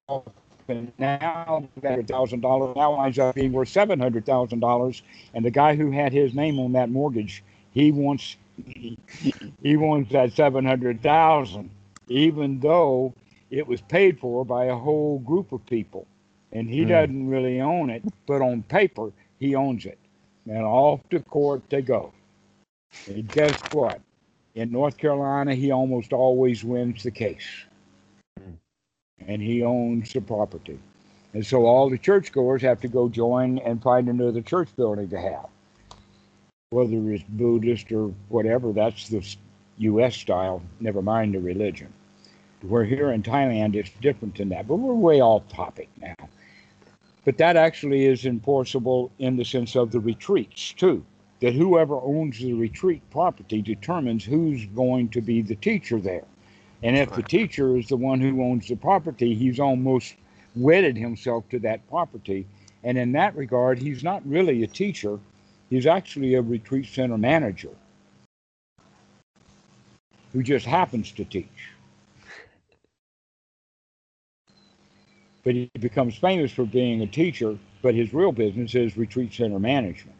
[0.66, 5.02] And now that thousand dollars now winds up being worth seven hundred thousand dollars.
[5.34, 10.32] And the guy who had his name on that mortgage, he wants he wants that
[10.32, 11.68] seven hundred thousand,
[12.08, 13.12] even though
[13.50, 16.06] it was paid for by a whole group of people,
[16.50, 16.88] and he mm.
[16.88, 19.98] doesn't really own it, but on paper he owns it.
[20.46, 22.14] And off to court they go.
[23.06, 24.00] And guess what?
[24.54, 27.46] In North Carolina, he almost always wins the case.
[28.40, 28.56] Mm.
[29.26, 30.78] And he owns the property.
[31.34, 35.20] And so all the churchgoers have to go join and find another church building to
[35.20, 35.46] have
[36.72, 39.26] whether it's Buddhist or whatever, that's the
[39.78, 40.14] U.S.
[40.14, 41.92] style, never mind the religion.
[42.62, 46.14] Where here in Thailand, it's different than that, but we're way off topic now.
[47.24, 51.04] But that actually is enforceable in the sense of the retreats, too.
[51.40, 56.24] That whoever owns the retreat property determines who's going to be the teacher there.
[56.82, 60.14] And if the teacher is the one who owns the property, he's almost
[60.54, 62.46] wedded himself to that property.
[62.84, 65.18] And in that regard, he's not really a teacher,
[65.70, 67.70] He's actually a retreat center manager
[70.32, 71.46] who just happens to teach.
[75.44, 79.60] But he becomes famous for being a teacher, but his real business is retreat center
[79.60, 80.19] management.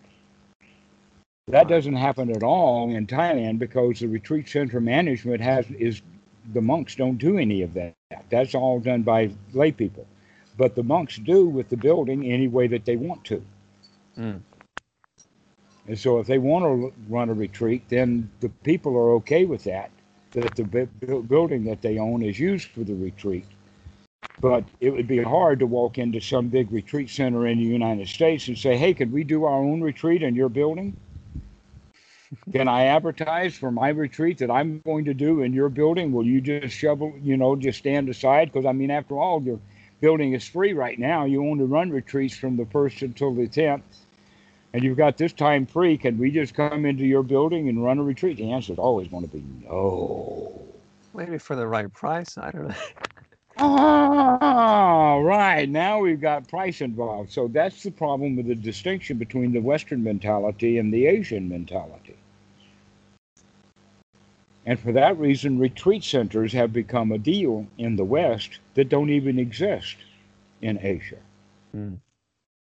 [1.48, 6.02] That doesn't happen at all in Thailand because the retreat center management has is
[6.52, 7.94] the monks don't do any of that.
[8.30, 10.06] That's all done by lay people.
[10.56, 13.42] But the monks do with the building any way that they want to.
[14.18, 14.40] Mm.
[15.86, 19.64] And so if they want to run a retreat, then the people are okay with
[19.64, 19.90] that,
[20.32, 20.64] that the
[21.28, 23.46] building that they own is used for the retreat.
[24.40, 28.08] But it would be hard to walk into some big retreat center in the United
[28.08, 30.96] States and say, hey, could we do our own retreat in your building?
[32.52, 36.12] Can I advertise for my retreat that I'm going to do in your building?
[36.12, 38.52] Will you just shovel, you know, just stand aside?
[38.52, 39.58] Because, I mean, after all, your
[40.00, 41.24] building is free right now.
[41.24, 43.82] You only run retreats from the 1st until the 10th
[44.72, 47.98] and you've got this time free, can we just come into your building and run
[47.98, 48.36] a retreat?
[48.36, 50.62] The answer is always going to be no.
[51.12, 52.38] Maybe for the right price.
[52.38, 52.74] I don't know.
[53.58, 55.68] oh, right.
[55.68, 57.32] Now we've got price involved.
[57.32, 62.09] So that's the problem with the distinction between the Western mentality and the Asian mentality.
[64.70, 69.10] And for that reason, retreat centers have become a deal in the West that don't
[69.10, 69.96] even exist
[70.62, 71.18] in Asia.
[71.76, 71.98] Mm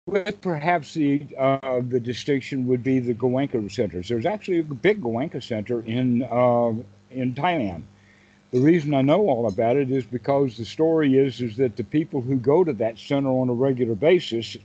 [0.08, 4.08] with perhaps the uh, the distinction would be the Goenka centers.
[4.08, 6.74] There's actually a big Goenka center in uh,
[7.12, 7.84] in Thailand.
[8.52, 11.84] The reason I know all about it is because the story is is that the
[11.84, 14.58] people who go to that center on a regular basis,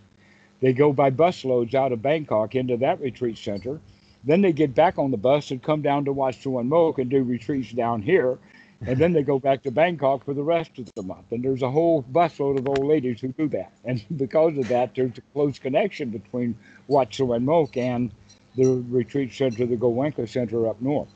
[0.61, 3.79] they go by busloads out of Bangkok into that retreat center.
[4.27, 7.09] Then they get back on the bus and come down to Wat Suan Mokkh and
[7.09, 8.39] do retreats down here
[8.85, 11.31] and then they go back to Bangkok for the rest of the month.
[11.31, 13.73] And there's a whole busload of old ladies who do that.
[13.85, 16.57] And because of that, there's a close connection between
[16.89, 18.11] Wat Suan Mokkh and
[18.57, 21.09] the retreat center, the Goenka Center up north.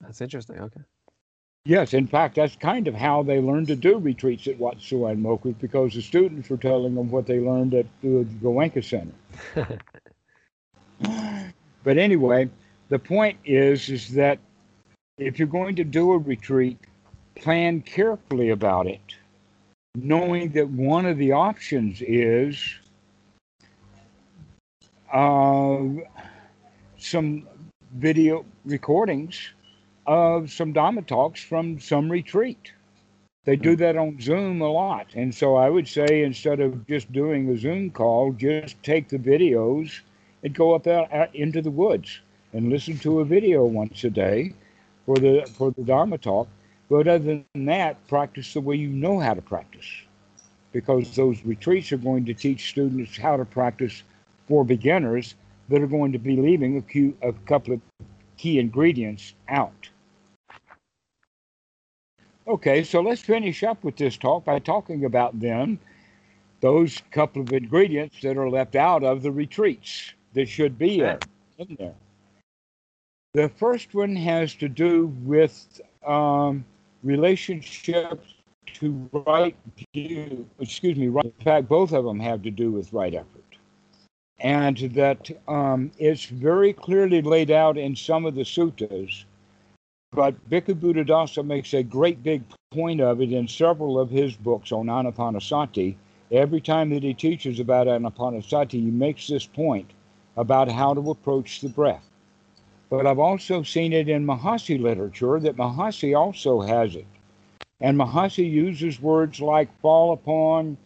[0.00, 0.58] That's interesting.
[0.60, 0.80] Okay.
[1.66, 5.22] Yes, in fact, that's kind of how they learned to do retreats at Wat Suan
[5.22, 9.78] Mokkh, because the students were telling them what they learned at the Goenka Center.
[11.84, 12.48] but anyway,
[12.88, 14.38] the point is, is that
[15.18, 16.78] if you're going to do a retreat,
[17.36, 19.14] plan carefully about it,
[19.94, 22.78] knowing that one of the options is
[25.12, 25.78] uh,
[26.98, 27.46] some
[27.94, 29.50] video recordings
[30.06, 32.72] of some Dhamma talks from some retreat.
[33.44, 35.06] They do that on Zoom a lot.
[35.14, 39.18] And so I would say instead of just doing a Zoom call, just take the
[39.18, 40.00] videos
[40.42, 42.20] and go up out, out into the woods
[42.52, 44.52] and listen to a video once a day
[45.06, 46.48] for the for the Dharma talk.
[46.88, 49.86] But other than that, practice the way you know how to practice.
[50.72, 54.02] Because those retreats are going to teach students how to practice
[54.48, 55.34] for beginners
[55.68, 57.80] that are going to be leaving a, few, a couple of
[58.36, 59.88] key ingredients out.
[62.48, 65.78] Okay, so let's finish up with this talk by talking about then
[66.60, 71.18] those couple of ingredients that are left out of the retreats that should be in,
[71.58, 71.94] in there.
[73.34, 76.64] The first one has to do with um,
[77.02, 78.34] relationships
[78.74, 79.56] to right
[79.94, 80.48] view.
[80.58, 81.08] Excuse me.
[81.08, 83.56] Right, in fact, both of them have to do with right effort,
[84.40, 89.24] and that um, it's very clearly laid out in some of the suttas
[90.12, 94.72] but Bhikkhu Buddhadasa makes a great big point of it in several of his books
[94.72, 95.94] on Anapanasati.
[96.32, 99.92] Every time that he teaches about Anapanasati, he makes this point
[100.36, 102.08] about how to approach the breath.
[102.88, 107.06] But I've also seen it in Mahasi literature that Mahasi also has it.
[107.80, 110.76] And Mahasi uses words like fall upon,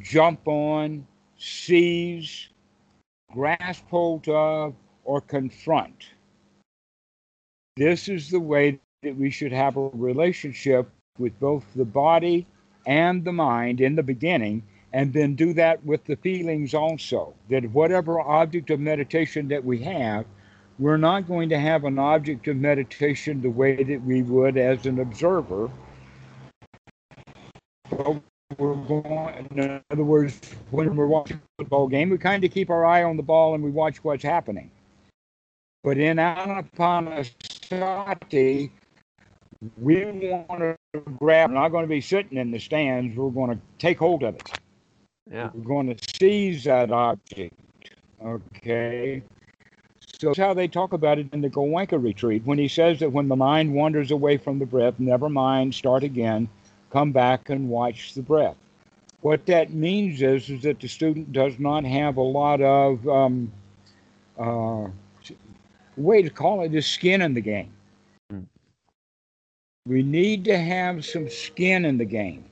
[0.00, 1.06] jump on,
[1.38, 2.48] seize,
[3.32, 4.74] grasp hold of,
[5.04, 6.10] or confront.
[7.76, 10.88] This is the way that we should have a relationship
[11.18, 12.46] with both the body
[12.86, 14.62] and the mind in the beginning,
[14.96, 17.34] and then do that with the feelings also.
[17.50, 20.24] That whatever object of meditation that we have,
[20.78, 24.86] we're not going to have an object of meditation the way that we would as
[24.86, 25.70] an observer.
[27.90, 28.22] But
[28.56, 30.40] we're going, in other words,
[30.70, 33.54] when we're watching a football game, we kind of keep our eye on the ball
[33.54, 34.70] and we watch what's happening.
[35.84, 38.70] But in Anapanasati,
[39.76, 40.74] we want to
[41.18, 44.22] grab, we're not going to be sitting in the stands, we're going to take hold
[44.22, 44.58] of it.
[45.30, 45.50] Yeah.
[45.54, 47.54] We're going to seize that object.
[48.24, 49.22] Okay.
[50.18, 53.12] So that's how they talk about it in the Goenka retreat when he says that
[53.12, 56.48] when the mind wanders away from the breath, never mind, start again,
[56.90, 58.56] come back and watch the breath.
[59.20, 63.52] What that means is, is that the student does not have a lot of um,
[64.38, 64.86] uh,
[65.96, 67.72] way to call it is skin in the game.
[68.32, 68.46] Mm.
[69.86, 72.44] We need to have some skin in the game.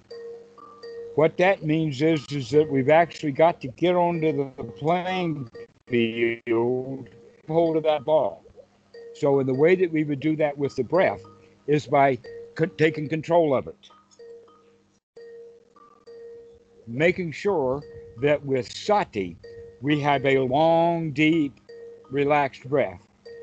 [1.15, 5.49] What that means is, is that we've actually got to get onto the playing
[5.87, 7.09] field,
[7.47, 8.45] hold of that ball.
[9.15, 11.23] So, in the way that we would do that with the breath
[11.69, 12.19] is by
[12.79, 13.91] taking control of it,
[16.89, 17.81] making sure
[18.21, 19.37] that with sati
[19.83, 21.61] we have a long, deep,
[22.11, 23.01] relaxed breath.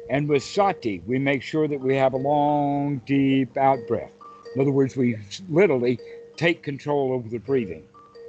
[0.09, 4.11] And with sati, we make sure that we have a long, deep out breath.
[4.55, 5.17] In other words, we
[5.47, 5.99] literally
[6.42, 7.84] take control over the breathing.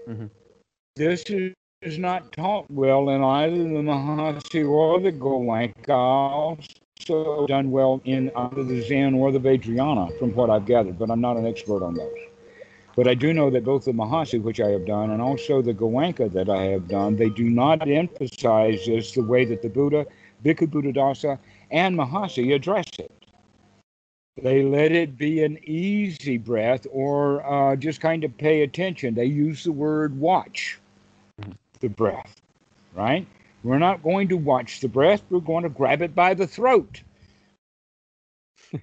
[0.06, 0.26] Mm-hmm.
[0.96, 5.88] This is, is not taught well in either the Mahasi or the Goenka.
[5.88, 11.10] Also done well in either the Zen or the Vajrayana, from what I've gathered, but
[11.10, 12.18] I'm not an expert on those.
[12.94, 15.72] But I do know that both the Mahasi, which I have done, and also the
[15.72, 20.06] Goenka that I have done, they do not emphasize this the way that the Buddha,
[20.44, 21.38] Bhikkhu Buddhadasa,
[21.70, 23.21] and Mahasi address it.
[24.40, 29.14] They let it be an easy breath or uh, just kind of pay attention.
[29.14, 30.78] They use the word watch
[31.80, 32.40] the breath,
[32.94, 33.26] right?
[33.62, 37.02] We're not going to watch the breath, we're going to grab it by the throat.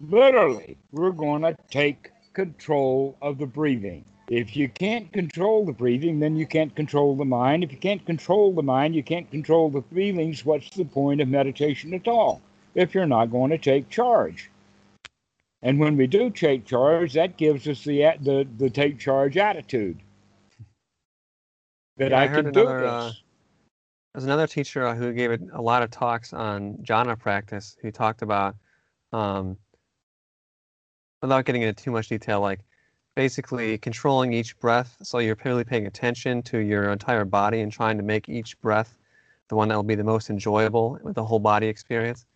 [0.00, 4.04] Literally, we're going to take control of the breathing.
[4.28, 7.62] If you can't control the breathing, then you can't control the mind.
[7.62, 10.44] If you can't control the mind, you can't control the feelings.
[10.44, 12.42] What's the point of meditation at all
[12.74, 14.50] if you're not going to take charge?
[15.62, 19.98] And when we do take charge, that gives us the the, the take charge attitude.
[21.96, 22.90] That yeah, I, I can another, do uh, this.
[22.90, 23.12] Uh,
[24.12, 28.56] there's another teacher who gave a lot of talks on jhana practice who talked about,
[29.12, 29.56] um,
[31.22, 32.60] without getting into too much detail, like
[33.16, 34.96] basically controlling each breath.
[35.02, 38.98] So you're purely paying attention to your entire body and trying to make each breath
[39.48, 42.26] the one that will be the most enjoyable with the whole body experience.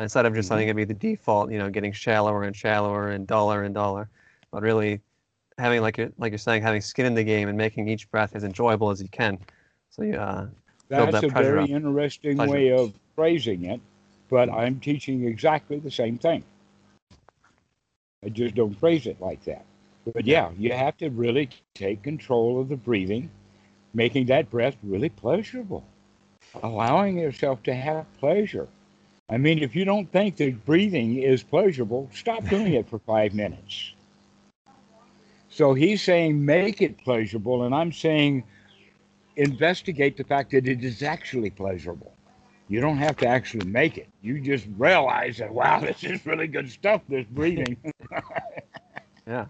[0.00, 0.54] Instead of just mm-hmm.
[0.54, 4.08] letting it be the default, you know, getting shallower and shallower and duller and duller,
[4.50, 5.00] but really
[5.58, 8.34] having like you're, like you're saying, having skin in the game and making each breath
[8.34, 9.38] as enjoyable as you can.
[9.90, 10.46] So you uh,
[10.88, 11.68] that's that a very up.
[11.68, 12.52] interesting pleasure.
[12.52, 13.80] way of phrasing it,
[14.30, 16.42] but I'm teaching exactly the same thing.
[18.24, 19.64] I just don't phrase it like that.
[20.12, 23.30] But yeah, you have to really take control of the breathing,
[23.94, 25.84] making that breath really pleasurable,
[26.62, 28.68] allowing yourself to have pleasure.
[29.32, 33.32] I mean, if you don't think that breathing is pleasurable, stop doing it for five
[33.32, 33.94] minutes.
[35.48, 38.44] So he's saying make it pleasurable, and I'm saying
[39.36, 42.12] investigate the fact that it is actually pleasurable.
[42.68, 44.10] You don't have to actually make it.
[44.20, 47.00] You just realize that wow, this is really good stuff.
[47.08, 47.78] This breathing.
[49.26, 49.46] yeah.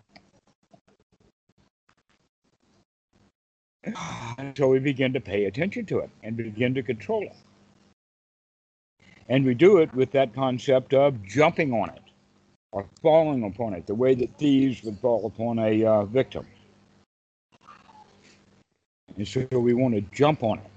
[4.38, 7.34] And so we begin to pay attention to it and begin to control it.
[9.28, 12.02] And we do it with that concept of jumping on it
[12.72, 16.46] or falling upon it, the way that thieves would fall upon a uh, victim.
[19.16, 20.70] And so we want to jump on it.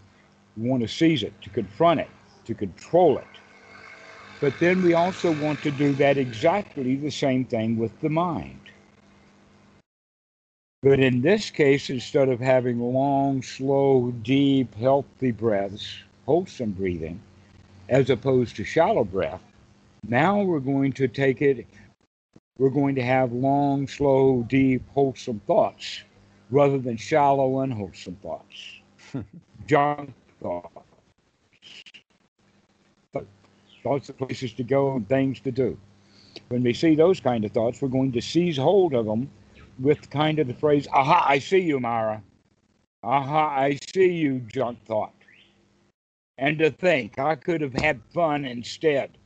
[0.57, 2.09] We want to seize it, to confront it,
[2.45, 3.27] to control it.
[4.41, 8.59] But then we also want to do that exactly the same thing with the mind.
[10.83, 17.19] But in this case, instead of having long, slow, deep, healthy breaths, wholesome breathing,
[17.89, 19.41] as opposed to shallow breath,
[20.07, 21.65] now we're going to take it,
[22.57, 26.01] we're going to have long, slow, deep, wholesome thoughts
[26.51, 28.79] rather than shallow, unwholesome thoughts.
[29.67, 30.69] Junk thoughts.
[33.83, 35.77] Thoughts of places to go and things to do.
[36.47, 39.29] When we see those kind of thoughts, we're going to seize hold of them
[39.79, 42.21] with kind of the phrase, aha, I see you, Mara.
[43.03, 45.14] Aha, I see you, junk thought.
[46.37, 49.17] And to think I could have had fun instead.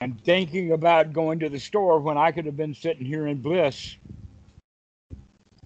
[0.00, 3.40] I'm thinking about going to the store when I could have been sitting here in
[3.40, 3.96] bliss.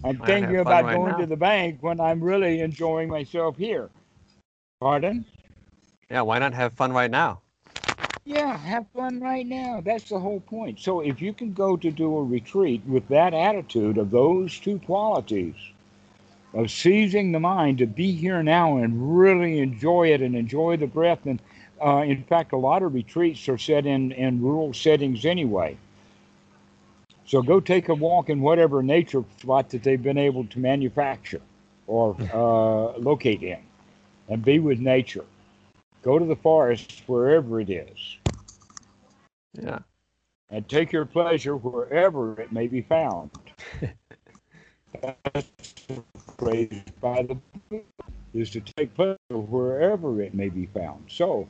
[0.03, 1.17] I'm thinking about right going now.
[1.17, 3.89] to the bank when I'm really enjoying myself here.
[4.79, 5.25] Pardon?
[6.09, 7.41] Yeah, why not have fun right now?
[8.25, 9.81] Yeah, have fun right now.
[9.83, 10.79] That's the whole point.
[10.79, 14.79] So if you can go to do a retreat with that attitude of those two
[14.79, 15.55] qualities,
[16.53, 20.87] of seizing the mind to be here now and really enjoy it and enjoy the
[20.87, 21.25] breath.
[21.25, 21.41] And
[21.83, 25.77] uh, in fact, a lot of retreats are set in, in rural settings anyway.
[27.25, 31.41] So go take a walk in whatever nature spot that they've been able to manufacture
[31.85, 33.59] or uh, locate in
[34.27, 35.25] and be with nature.
[36.01, 38.17] Go to the forest wherever it is.
[39.53, 39.79] Yeah.
[40.49, 43.29] And take your pleasure wherever it may be found.
[45.33, 45.47] That's
[46.37, 47.81] praised by the
[48.33, 51.03] is to take pleasure wherever it may be found.
[51.09, 51.47] So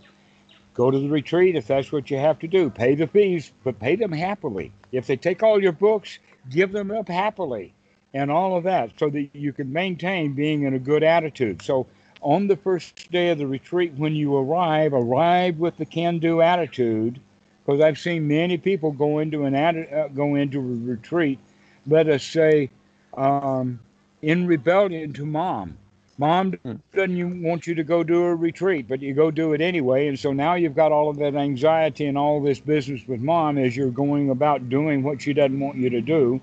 [0.73, 2.69] go to the retreat if that's what you have to do.
[2.69, 4.71] Pay the fees, but pay them happily.
[4.91, 6.19] If they take all your books,
[6.49, 7.73] give them up happily
[8.13, 11.61] and all of that so that you can maintain being in a good attitude.
[11.61, 11.85] So
[12.21, 17.19] on the first day of the retreat, when you arrive, arrive with the can-do attitude,
[17.65, 21.39] because I've seen many people go into an uh, go into a retreat.
[21.85, 22.69] Let us say
[23.15, 23.79] um,
[24.21, 25.77] in rebellion to mom.
[26.17, 26.73] Mom hmm.
[26.93, 30.07] doesn't want you to go do a retreat, but you go do it anyway.
[30.07, 33.57] And so now you've got all of that anxiety and all this business with mom
[33.57, 36.41] as you're going about doing what she doesn't want you to do.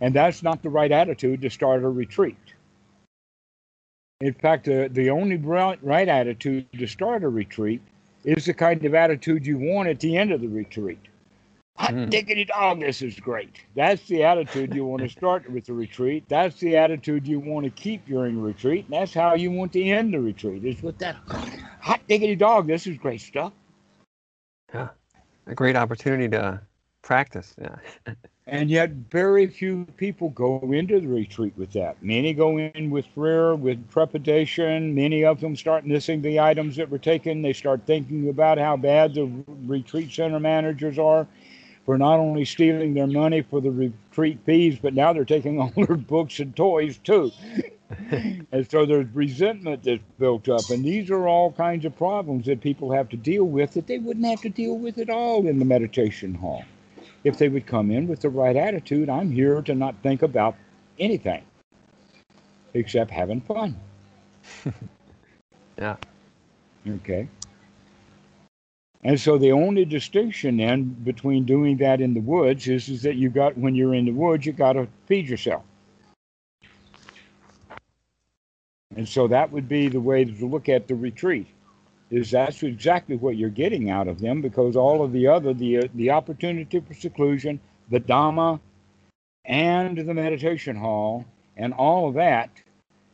[0.00, 2.36] And that's not the right attitude to start a retreat.
[4.20, 7.82] In fact, the, the only right, right attitude to start a retreat
[8.24, 10.98] is the kind of attitude you want at the end of the retreat.
[11.78, 12.10] Hot mm.
[12.10, 13.60] diggity dog, this is great.
[13.76, 16.24] That's the attitude you want to start with the retreat.
[16.28, 18.86] That's the attitude you want to keep during the retreat.
[18.86, 21.16] And that's how you want to end the retreat, is with that
[21.80, 23.52] hot diggity dog, this is great stuff.
[24.74, 24.88] Yeah,
[25.46, 26.60] a great opportunity to
[27.02, 27.54] practice.
[27.60, 27.76] Yeah.
[28.48, 32.02] And yet, very few people go into the retreat with that.
[32.02, 34.94] Many go in with fear, with trepidation.
[34.94, 37.42] Many of them start missing the items that were taken.
[37.42, 41.26] They start thinking about how bad the retreat center managers are
[41.88, 45.72] for not only stealing their money for the retreat fees, but now they're taking all
[45.74, 47.32] their books and toys too.
[48.52, 50.68] and so there's resentment that's built up.
[50.68, 53.96] And these are all kinds of problems that people have to deal with that they
[53.96, 56.62] wouldn't have to deal with at all in the meditation hall
[57.24, 60.56] if they would come in with the right attitude, I'm here to not think about
[60.98, 61.42] anything
[62.74, 63.74] except having fun.
[65.78, 65.96] yeah.
[66.86, 67.26] Okay.
[69.04, 73.16] And so the only distinction then between doing that in the woods is, is that
[73.16, 75.62] you got when you're in the woods you got to feed yourself.
[78.96, 81.46] And so that would be the way to look at the retreat
[82.10, 85.78] is that's exactly what you're getting out of them because all of the other the
[85.78, 88.60] uh, the opportunity for seclusion, the Dhamma,
[89.44, 91.24] and the meditation hall,
[91.56, 92.50] and all of that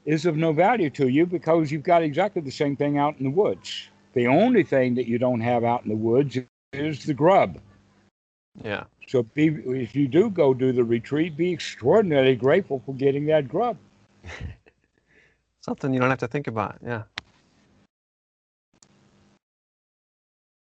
[0.05, 3.25] is of no value to you because you've got exactly the same thing out in
[3.25, 3.89] the woods.
[4.15, 6.39] The only thing that you don't have out in the woods
[6.73, 7.59] is the grub.
[8.63, 8.85] Yeah.
[9.09, 13.49] So be, if you do go do the retreat, be extraordinarily grateful for getting that
[13.49, 13.77] grub.
[15.61, 16.79] Something you don't have to think about.
[16.85, 17.03] Yeah.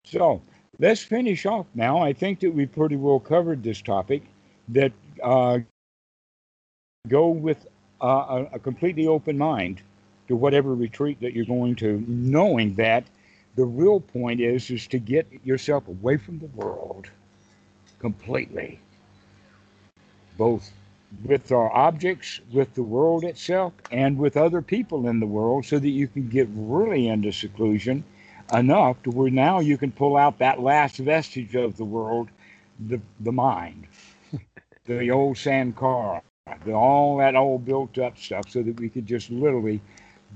[0.05, 0.41] So
[0.79, 1.99] let's finish off now.
[1.99, 4.23] I think that we pretty well covered this topic
[4.69, 4.91] that
[5.23, 5.59] uh,
[7.07, 7.67] go with
[8.01, 9.81] uh, a, a completely open mind
[10.27, 13.05] to whatever retreat that you're going to, knowing that
[13.59, 17.09] the real point is is to get yourself away from the world
[17.99, 18.79] completely,
[20.37, 20.71] both
[21.25, 25.77] with our objects, with the world itself, and with other people in the world, so
[25.77, 28.01] that you can get really into seclusion
[28.53, 32.29] enough to where now you can pull out that last vestige of the world,
[32.87, 33.87] the the mind,
[34.85, 36.21] the old sankara,
[36.63, 39.81] the, all that old built up stuff, so that we could just literally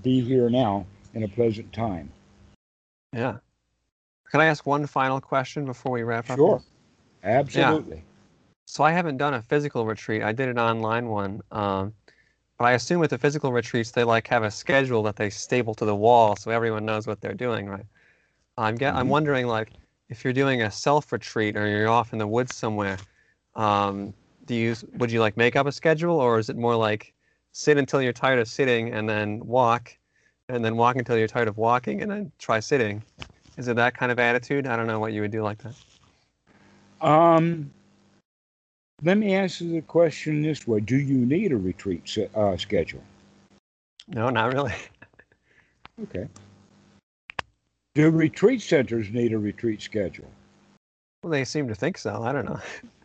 [0.02, 2.12] be here now in a pleasant time.
[3.14, 3.38] Yeah.
[4.32, 6.38] Can I ask one final question before we wrap up?
[6.38, 6.64] Sure.
[7.24, 7.98] Absolutely.
[7.98, 8.02] Yeah.
[8.66, 10.24] So I haven't done a physical retreat.
[10.24, 11.42] I did an online one.
[11.52, 11.94] Um,
[12.58, 15.74] but I assume with the physical retreats, they like have a schedule that they staple
[15.76, 17.86] to the wall so everyone knows what they're doing, right?
[18.58, 19.00] I'm get, mm-hmm.
[19.00, 19.70] I'm wondering like
[20.10, 22.98] if you're doing a self retreat or you're off in the woods somewhere,
[23.56, 24.14] um,
[24.46, 27.14] do you would you like make up a schedule or is it more like
[27.52, 29.98] sit until you're tired of sitting and then walk
[30.50, 33.02] and then walk until you're tired of walking and then try sitting.
[33.58, 34.68] Is it that kind of attitude?
[34.68, 35.76] I don't know what you would do like that.
[37.02, 37.72] Um,
[39.04, 43.04] let me answer the question this way: Do you need a retreat uh, schedule?
[44.08, 44.74] No, not really.
[46.04, 46.28] okay.
[47.96, 50.30] Do retreat centers need a retreat schedule?
[51.22, 52.24] Well, they seem to think so.
[52.24, 52.60] I don't know.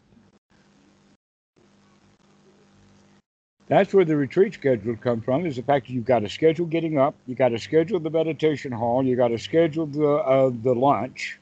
[3.69, 5.45] That's where the retreat schedule comes from.
[5.45, 8.11] Is the fact that you've got to schedule getting up, you got to schedule the
[8.11, 11.39] meditation hall, you got to schedule the uh, the lunch.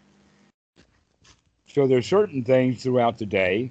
[1.68, 3.70] So there's certain things throughout the day,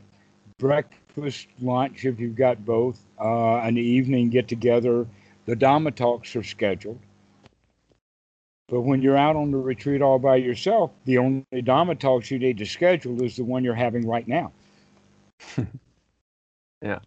[0.58, 5.06] breakfast, lunch if you've got both, uh, an evening get together.
[5.48, 7.00] The Dhamma talks are scheduled.
[8.68, 12.40] But when you're out on the retreat all by yourself, the only Dhamma talks you
[12.40, 14.52] need to schedule is the one you're having right now.
[16.82, 17.00] yeah.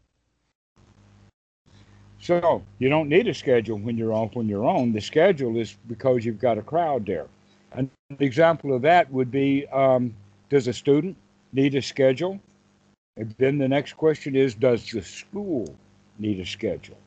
[2.29, 4.93] So you don't need a schedule when you're off on your own.
[4.93, 7.27] The schedule is because you've got a crowd there.
[7.73, 10.15] An example of that would be um,
[10.51, 11.17] Does a student
[11.55, 12.39] need a schedule?
[13.17, 15.75] And then the next question is Does the school
[16.19, 16.99] need a schedule?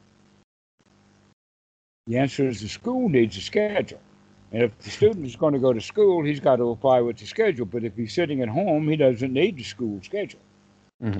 [2.07, 4.01] The answer is the school needs a schedule.
[4.51, 7.17] And if the student is going to go to school, he's got to apply with
[7.17, 7.67] the schedule.
[7.67, 10.41] But if he's sitting at home, he doesn't need the school schedule.
[11.03, 11.19] Mm-hmm.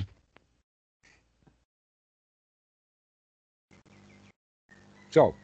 [5.11, 5.35] So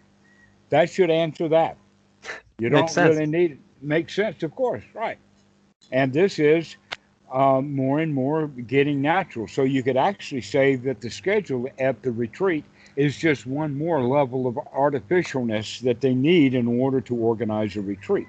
[0.70, 1.78] that should answer that.
[2.60, 3.60] You don't really need it.
[3.84, 5.20] Makes sense, of course, right.
[5.92, 6.76] And this is
[7.32, 9.48] um, more and more getting natural.
[9.48, 12.66] So you could actually say that the schedule at the retreat
[12.96, 17.82] is just one more level of artificialness that they need in order to organize a
[17.82, 18.28] retreat.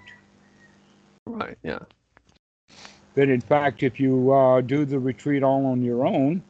[1.26, 1.78] Right, yeah.
[3.14, 6.43] That in fact, if you uh, do the retreat all on your own,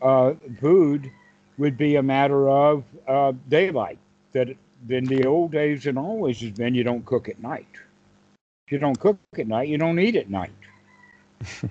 [0.00, 1.10] uh, food
[1.58, 3.98] would be a matter of uh, daylight
[4.32, 4.48] that
[4.88, 7.68] in the old days and always has been you don't cook at night.
[8.66, 10.50] If you don't cook at night, you don't eat at night.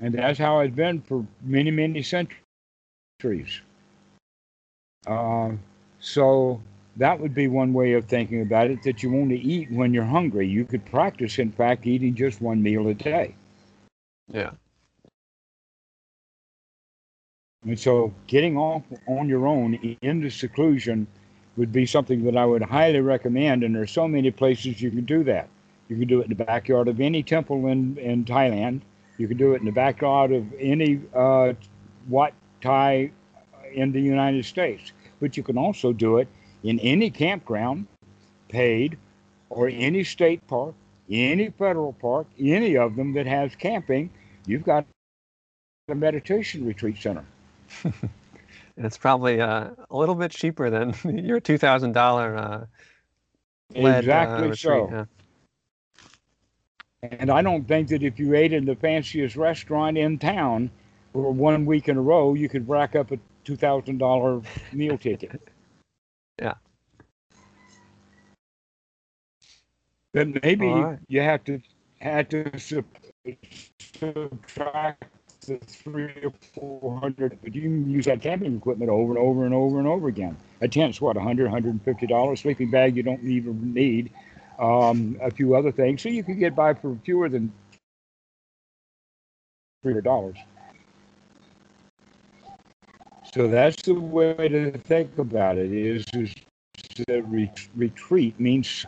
[0.00, 3.60] and that's how it's been for many, many centuries.
[5.06, 5.52] Uh,
[6.00, 6.60] so
[6.96, 10.04] that would be one way of thinking about it that you only eat when you're
[10.04, 10.46] hungry.
[10.46, 13.34] You could practice, in fact, eating just one meal a day.
[14.32, 14.50] Yeah.
[17.64, 21.06] And so getting off on your own into seclusion
[21.56, 23.64] would be something that I would highly recommend.
[23.64, 25.48] And there's so many places you can do that.
[25.88, 28.80] You can do it in the backyard of any temple in, in Thailand.
[29.18, 31.52] You can do it in the backyard of any uh,
[32.08, 33.10] Wat Thai
[33.72, 34.92] in the United States.
[35.20, 36.28] But you can also do it
[36.64, 37.86] in any campground,
[38.48, 38.98] paid,
[39.50, 40.74] or any state park,
[41.08, 44.10] any federal park, any of them that has camping.
[44.46, 44.86] You've got
[45.88, 47.24] a meditation retreat center.
[47.82, 47.94] And
[48.76, 50.94] it's probably uh, a little bit cheaper than
[51.24, 52.36] your two thousand dollar.
[52.36, 52.66] Uh,
[53.74, 54.88] exactly uh, so.
[54.90, 55.04] Yeah.
[57.02, 60.70] And I don't think that if you ate in the fanciest restaurant in town
[61.12, 64.40] for one week in a row, you could rack up a two thousand dollar
[64.72, 65.40] meal ticket.
[66.40, 66.54] yeah.
[70.12, 70.98] Then maybe right.
[71.08, 71.60] you have to
[71.98, 72.50] have to
[73.78, 75.04] subtract
[75.46, 79.44] the three or four hundred, but you can use that camping equipment over and over
[79.44, 80.36] and over and over again.
[80.60, 82.38] A tent's what, 100 $150.
[82.38, 84.10] Sleeping bag you don't even need.
[84.58, 86.02] Um, a few other things.
[86.02, 87.52] So you can get by for fewer than
[89.84, 90.36] $300.
[93.34, 96.32] So that's the way to think about it is, is
[97.08, 98.86] that re- retreat means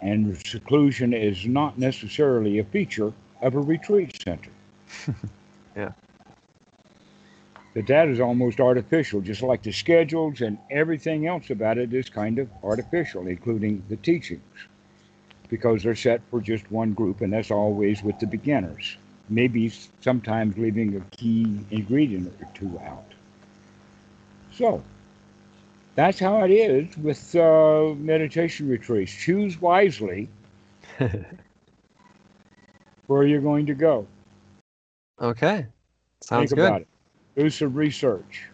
[0.00, 3.12] and seclusion is not necessarily a feature
[3.42, 4.50] of a retreat center.
[5.76, 5.92] yeah.
[7.74, 12.08] that that is almost artificial, just like the schedules and everything else about it is
[12.08, 14.42] kind of artificial, including the teachings,
[15.48, 18.96] because they're set for just one group, and that's always with the beginners.
[19.28, 23.14] Maybe sometimes leaving a key ingredient or two out.
[24.52, 24.82] So
[25.94, 29.12] that's how it is with uh, meditation retreats.
[29.12, 30.28] Choose wisely
[33.10, 34.06] where you're going to go.
[35.20, 35.66] Okay.
[36.22, 36.66] Sounds Think good.
[36.68, 36.88] about it.
[37.34, 38.44] Do some research.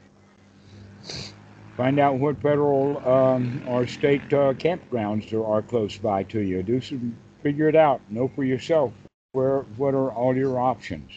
[1.76, 6.62] Find out what federal um, or state uh, campgrounds there are close by to you.
[6.62, 8.00] Do some, figure it out.
[8.09, 8.94] Know for yourself
[9.32, 11.11] where what are all your options.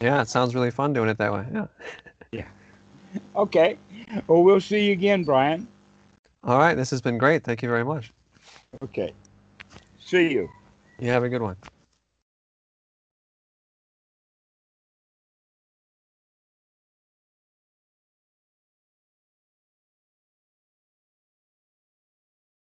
[0.00, 1.46] Yeah, it sounds really fun doing it that way.
[2.32, 2.44] Yeah.
[3.36, 3.76] Okay.
[4.26, 5.68] Well, we'll see you again, Brian.
[6.44, 6.74] All right.
[6.74, 7.44] This has been great.
[7.44, 8.10] Thank you very much.
[8.82, 9.12] Okay.
[10.00, 10.48] See you.
[11.02, 11.56] You have a good one.